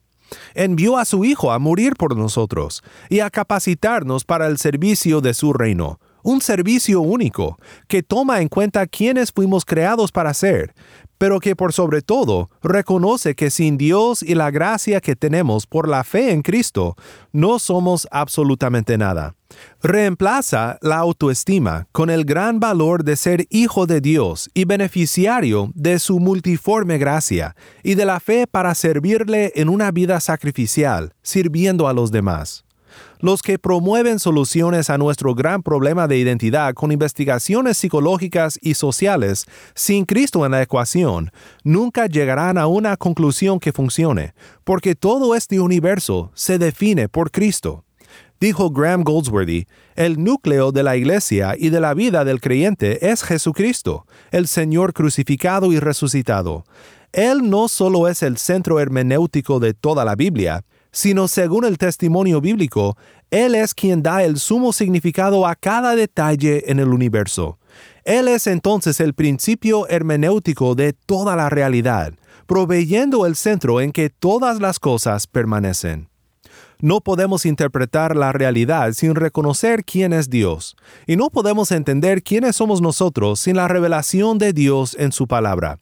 Envió 0.56 0.98
a 0.98 1.06
su 1.06 1.24
Hijo 1.24 1.54
a 1.54 1.60
morir 1.60 1.94
por 1.96 2.18
nosotros 2.18 2.84
y 3.10 3.22
a 3.22 3.30
capacitarnos 3.30 4.26
para 4.26 4.48
el 4.48 4.58
servicio 4.58 5.22
de 5.22 5.34
su 5.34 5.54
reino 5.54 6.02
un 6.28 6.42
servicio 6.42 7.00
único 7.00 7.58
que 7.88 8.04
toma 8.04 8.42
en 8.42 8.50
cuenta 8.50 8.86
quiénes 8.86 9.32
fuimos 9.32 9.64
creados 9.64 10.12
para 10.12 10.34
ser, 10.34 10.74
pero 11.18 11.40
que 11.40 11.56
por 11.56 11.72
sobre 11.72 12.02
todo 12.02 12.50
reconoce 12.62 13.34
que 13.34 13.50
sin 13.50 13.78
Dios 13.78 14.24
y 14.24 14.36
la 14.36 14.52
gracia 14.52 15.00
que 15.00 15.16
tenemos 15.16 15.66
por 15.66 15.88
la 15.88 16.04
fe 16.04 16.34
en 16.34 16.42
Cristo, 16.42 16.98
no 17.32 17.60
somos 17.60 18.10
absolutamente 18.12 18.98
nada. 18.98 19.36
Reemplaza 19.82 20.78
la 20.82 20.98
autoestima 20.98 21.88
con 21.94 22.10
el 22.10 22.26
gran 22.26 22.60
valor 22.60 23.06
de 23.06 23.16
ser 23.16 23.48
hijo 23.50 23.88
de 23.88 24.02
Dios 24.02 24.50
y 24.54 24.66
beneficiario 24.66 25.72
de 25.76 25.98
su 25.98 26.20
multiforme 26.20 26.98
gracia 26.98 27.56
y 27.84 27.96
de 27.96 28.04
la 28.04 28.20
fe 28.20 28.48
para 28.48 28.76
servirle 28.76 29.54
en 29.56 29.70
una 29.70 29.92
vida 29.92 30.20
sacrificial, 30.20 31.14
sirviendo 31.22 31.88
a 31.88 31.94
los 31.94 32.12
demás 32.12 32.67
los 33.20 33.42
que 33.42 33.60
promueven 33.60 34.20
soluciones 34.20 34.90
a 34.90 34.98
nuestro 34.98 35.36
gran 35.36 35.64
problema 35.64 36.08
de 36.08 36.18
identidad 36.18 36.74
con 36.74 36.92
investigaciones 36.92 37.78
psicológicas 37.78 38.60
y 38.62 38.74
sociales 38.74 39.46
sin 39.76 40.06
Cristo 40.06 40.46
en 40.46 40.52
la 40.52 40.62
ecuación, 40.62 41.32
nunca 41.64 42.08
llegarán 42.08 42.58
a 42.58 42.68
una 42.68 42.98
conclusión 42.98 43.60
que 43.60 43.74
funcione, 43.74 44.34
porque 44.64 44.96
todo 44.96 45.36
este 45.36 45.60
universo 45.60 46.32
se 46.34 46.58
define 46.58 47.10
por 47.10 47.32
Cristo. 47.32 47.84
Dijo 48.40 48.70
Graham 48.70 49.04
Goldsworthy, 49.04 49.66
el 49.96 50.24
núcleo 50.24 50.72
de 50.72 50.84
la 50.84 50.96
iglesia 50.96 51.56
y 51.58 51.70
de 51.70 51.80
la 51.80 51.96
vida 51.96 52.24
del 52.24 52.40
creyente 52.40 53.10
es 53.10 53.24
Jesucristo, 53.24 54.06
el 54.30 54.48
Señor 54.48 54.94
crucificado 54.94 55.74
y 55.74 55.80
resucitado. 55.80 56.64
Él 57.14 57.50
no 57.50 57.68
solo 57.68 58.08
es 58.08 58.22
el 58.22 58.38
centro 58.38 58.80
hermenéutico 58.80 59.60
de 59.60 59.74
toda 59.74 60.06
la 60.06 60.16
Biblia, 60.16 60.64
sino 60.98 61.28
según 61.28 61.64
el 61.64 61.78
testimonio 61.78 62.42
bíblico, 62.42 62.98
Él 63.30 63.54
es 63.54 63.76
quien 63.76 64.02
da 64.02 64.24
el 64.24 64.40
sumo 64.40 64.74
significado 64.74 65.46
a 65.46 65.54
cada 65.54 65.96
detalle 65.96 66.72
en 66.72 66.80
el 66.80 66.88
universo. 66.88 67.60
Él 68.04 68.28
es 68.28 68.48
entonces 68.48 69.00
el 69.00 69.14
principio 69.14 69.88
hermenéutico 69.90 70.74
de 70.74 70.94
toda 70.94 71.36
la 71.36 71.52
realidad, 71.52 72.14
proveyendo 72.48 73.28
el 73.28 73.36
centro 73.36 73.80
en 73.80 73.92
que 73.92 74.10
todas 74.10 74.60
las 74.60 74.80
cosas 74.80 75.28
permanecen. 75.28 76.10
No 76.80 77.02
podemos 77.02 77.46
interpretar 77.46 78.16
la 78.16 78.32
realidad 78.32 78.94
sin 78.94 79.14
reconocer 79.14 79.86
quién 79.86 80.14
es 80.14 80.32
Dios, 80.32 80.76
y 81.06 81.16
no 81.16 81.30
podemos 81.30 81.72
entender 81.72 82.24
quiénes 82.24 82.56
somos 82.56 82.82
nosotros 82.82 83.40
sin 83.40 83.56
la 83.56 83.68
revelación 83.68 84.40
de 84.40 84.52
Dios 84.52 84.96
en 84.98 85.12
su 85.12 85.28
palabra 85.28 85.78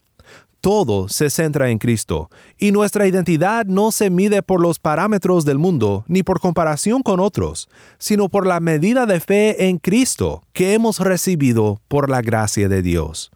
todo 0.66 1.08
se 1.08 1.30
centra 1.30 1.70
en 1.70 1.78
Cristo, 1.78 2.28
y 2.58 2.72
nuestra 2.72 3.06
identidad 3.06 3.66
no 3.66 3.92
se 3.92 4.10
mide 4.10 4.42
por 4.42 4.60
los 4.60 4.80
parámetros 4.80 5.44
del 5.44 5.58
mundo 5.58 6.04
ni 6.08 6.24
por 6.24 6.40
comparación 6.40 7.04
con 7.04 7.20
otros, 7.20 7.68
sino 7.98 8.28
por 8.28 8.48
la 8.48 8.58
medida 8.58 9.06
de 9.06 9.20
fe 9.20 9.68
en 9.68 9.78
Cristo 9.78 10.42
que 10.52 10.74
hemos 10.74 10.98
recibido 10.98 11.80
por 11.86 12.10
la 12.10 12.20
gracia 12.20 12.68
de 12.68 12.82
Dios. 12.82 13.30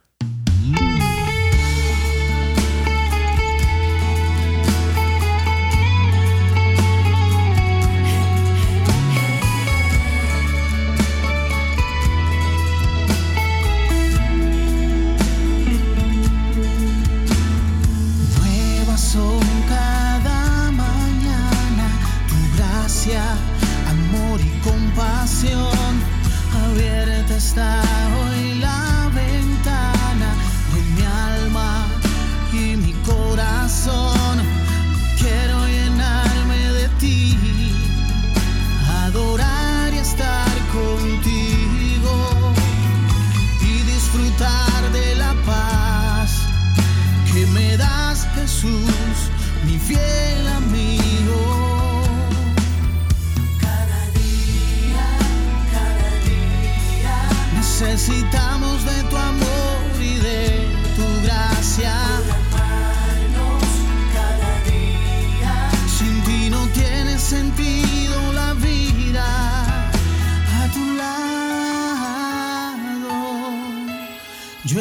stop. 27.51 27.90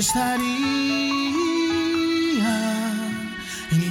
Estaría 0.01 0.51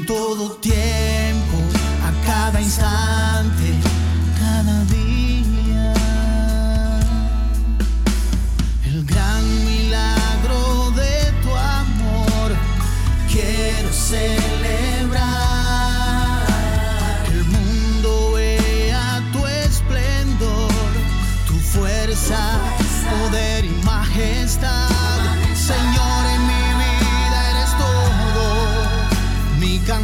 todo 0.07 0.55
tiempo, 0.55 1.57
a 2.03 2.25
cada 2.25 2.59
instante, 2.59 3.75
cada 4.39 4.83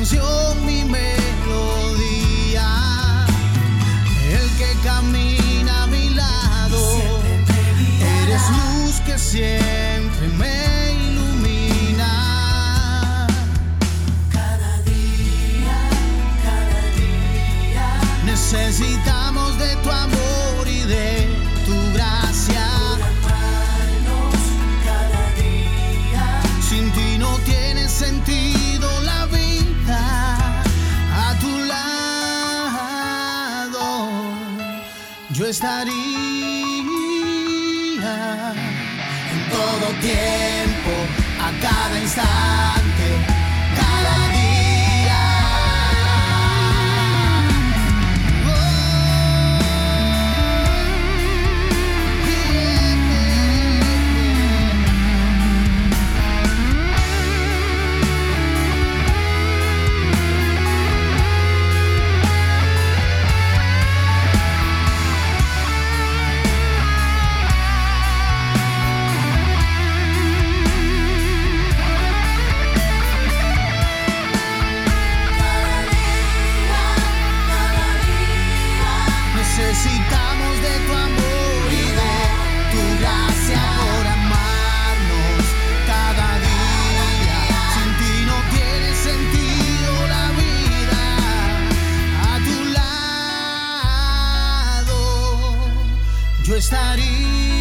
canción, 0.07 0.65
mi 0.65 0.83
melodía, 0.83 1.25
el 4.29 4.47
que 4.55 4.77
camina 4.83 5.83
a 5.83 5.87
mi 5.87 6.09
lado, 6.09 6.77
eres 8.23 8.41
luz 8.51 9.01
que 9.01 9.17
siempre. 9.17 9.84
estaría 35.55 35.93
en 39.31 39.49
todo 39.49 39.87
tiempo, 40.01 40.91
a 41.39 41.49
cada 41.61 41.97
instante. 41.97 42.74
Necesitamos 79.57 80.61
de 80.61 80.73
tu 80.85 80.93
amor 80.93 81.71
y 81.71 81.87
de 81.99 82.15
tu 82.73 82.81
gracia 82.99 83.61
por 83.79 84.05
amarnos 84.05 85.43
cada 85.87 86.29
día. 86.39 87.39
Sin 87.73 87.89
ti 87.99 88.13
no 88.25 88.37
tiene 88.53 88.89
sentido 89.07 89.89
la 90.09 90.25
vida. 90.41 91.03
A 92.31 92.33
tu 92.47 92.57
lado 94.83 94.99
yo 96.43 96.53
estaría 96.57 97.54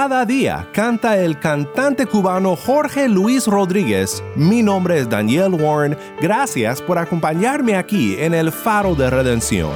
Cada 0.00 0.24
día 0.24 0.64
canta 0.72 1.18
el 1.18 1.40
cantante 1.40 2.06
cubano 2.06 2.54
Jorge 2.54 3.08
Luis 3.08 3.48
Rodríguez. 3.48 4.22
Mi 4.36 4.62
nombre 4.62 5.00
es 5.00 5.10
Daniel 5.10 5.54
Warren. 5.54 5.98
Gracias 6.20 6.80
por 6.80 6.98
acompañarme 6.98 7.74
aquí 7.74 8.14
en 8.16 8.32
el 8.32 8.52
Faro 8.52 8.94
de 8.94 9.10
Redención. 9.10 9.72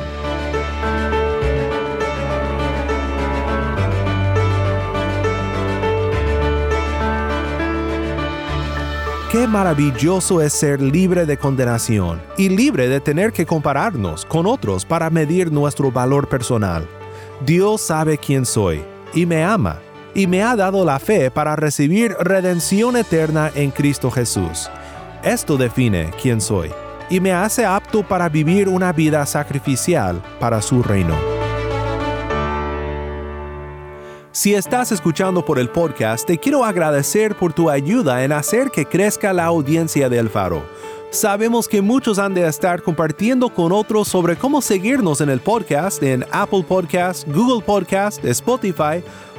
Qué 9.32 9.48
maravilloso 9.48 10.40
es 10.40 10.52
ser 10.52 10.80
libre 10.80 11.26
de 11.26 11.37
condenación 11.37 12.22
y 12.37 12.48
libre 12.48 12.87
de 12.87 13.00
tener 13.00 13.32
que 13.32 13.44
compararnos 13.44 14.24
con 14.24 14.46
otros 14.46 14.85
para 14.85 15.11
medir 15.11 15.50
nuestro 15.50 15.90
valor 15.90 16.28
personal. 16.28 16.87
Dios 17.44 17.80
sabe 17.80 18.16
quién 18.18 18.46
soy 18.46 18.85
y 19.12 19.26
me 19.26 19.42
ama 19.42 19.80
y 20.14 20.27
me 20.27 20.42
ha 20.42 20.57
dado 20.57 20.85
la 20.85 20.98
fe 20.98 21.31
para 21.31 21.57
recibir 21.57 22.16
redención 22.20 22.96
eterna 22.96 23.51
en 23.55 23.70
Cristo 23.70 24.11
Jesús. 24.11 24.70
Esto 25.22 25.57
define 25.57 26.11
quién 26.20 26.40
soy 26.40 26.70
y 27.09 27.20
me 27.20 27.33
hace 27.33 27.64
apto 27.64 28.03
para 28.03 28.29
vivir 28.29 28.68
una 28.68 28.92
vida 28.92 29.27
sacrificial 29.27 30.22
para 30.40 30.62
su 30.62 30.83
reino. 30.83 31.14
Si 34.33 34.55
estás 34.55 34.92
escuchando 34.92 35.44
por 35.44 35.59
el 35.59 35.68
podcast, 35.68 36.27
te 36.27 36.38
quiero 36.38 36.64
agradecer 36.64 37.37
por 37.37 37.53
tu 37.53 37.68
ayuda 37.68 38.25
en 38.25 38.33
hacer 38.33 38.70
que 38.70 38.87
crezca 38.87 39.35
la 39.35 39.44
audiencia 39.44 40.09
del 40.09 40.31
faro. 40.31 40.64
Sabemos 41.11 41.68
que 41.68 41.83
muchos 41.83 42.18
han 42.18 42.33
de 42.33 42.46
estar 42.48 42.81
compartiendo 42.81 43.51
con 43.51 43.70
otros 43.70 44.09
sobre 44.09 44.37
cómo 44.37 44.62
seguirnos 44.62 45.20
en 45.20 45.29
el 45.29 45.40
podcast 45.40 46.03
en 46.03 46.25
Apple 46.33 46.64
Podcast, 46.66 47.29
Google 47.29 47.62
Podcast, 47.62 48.25
Spotify 48.25 49.05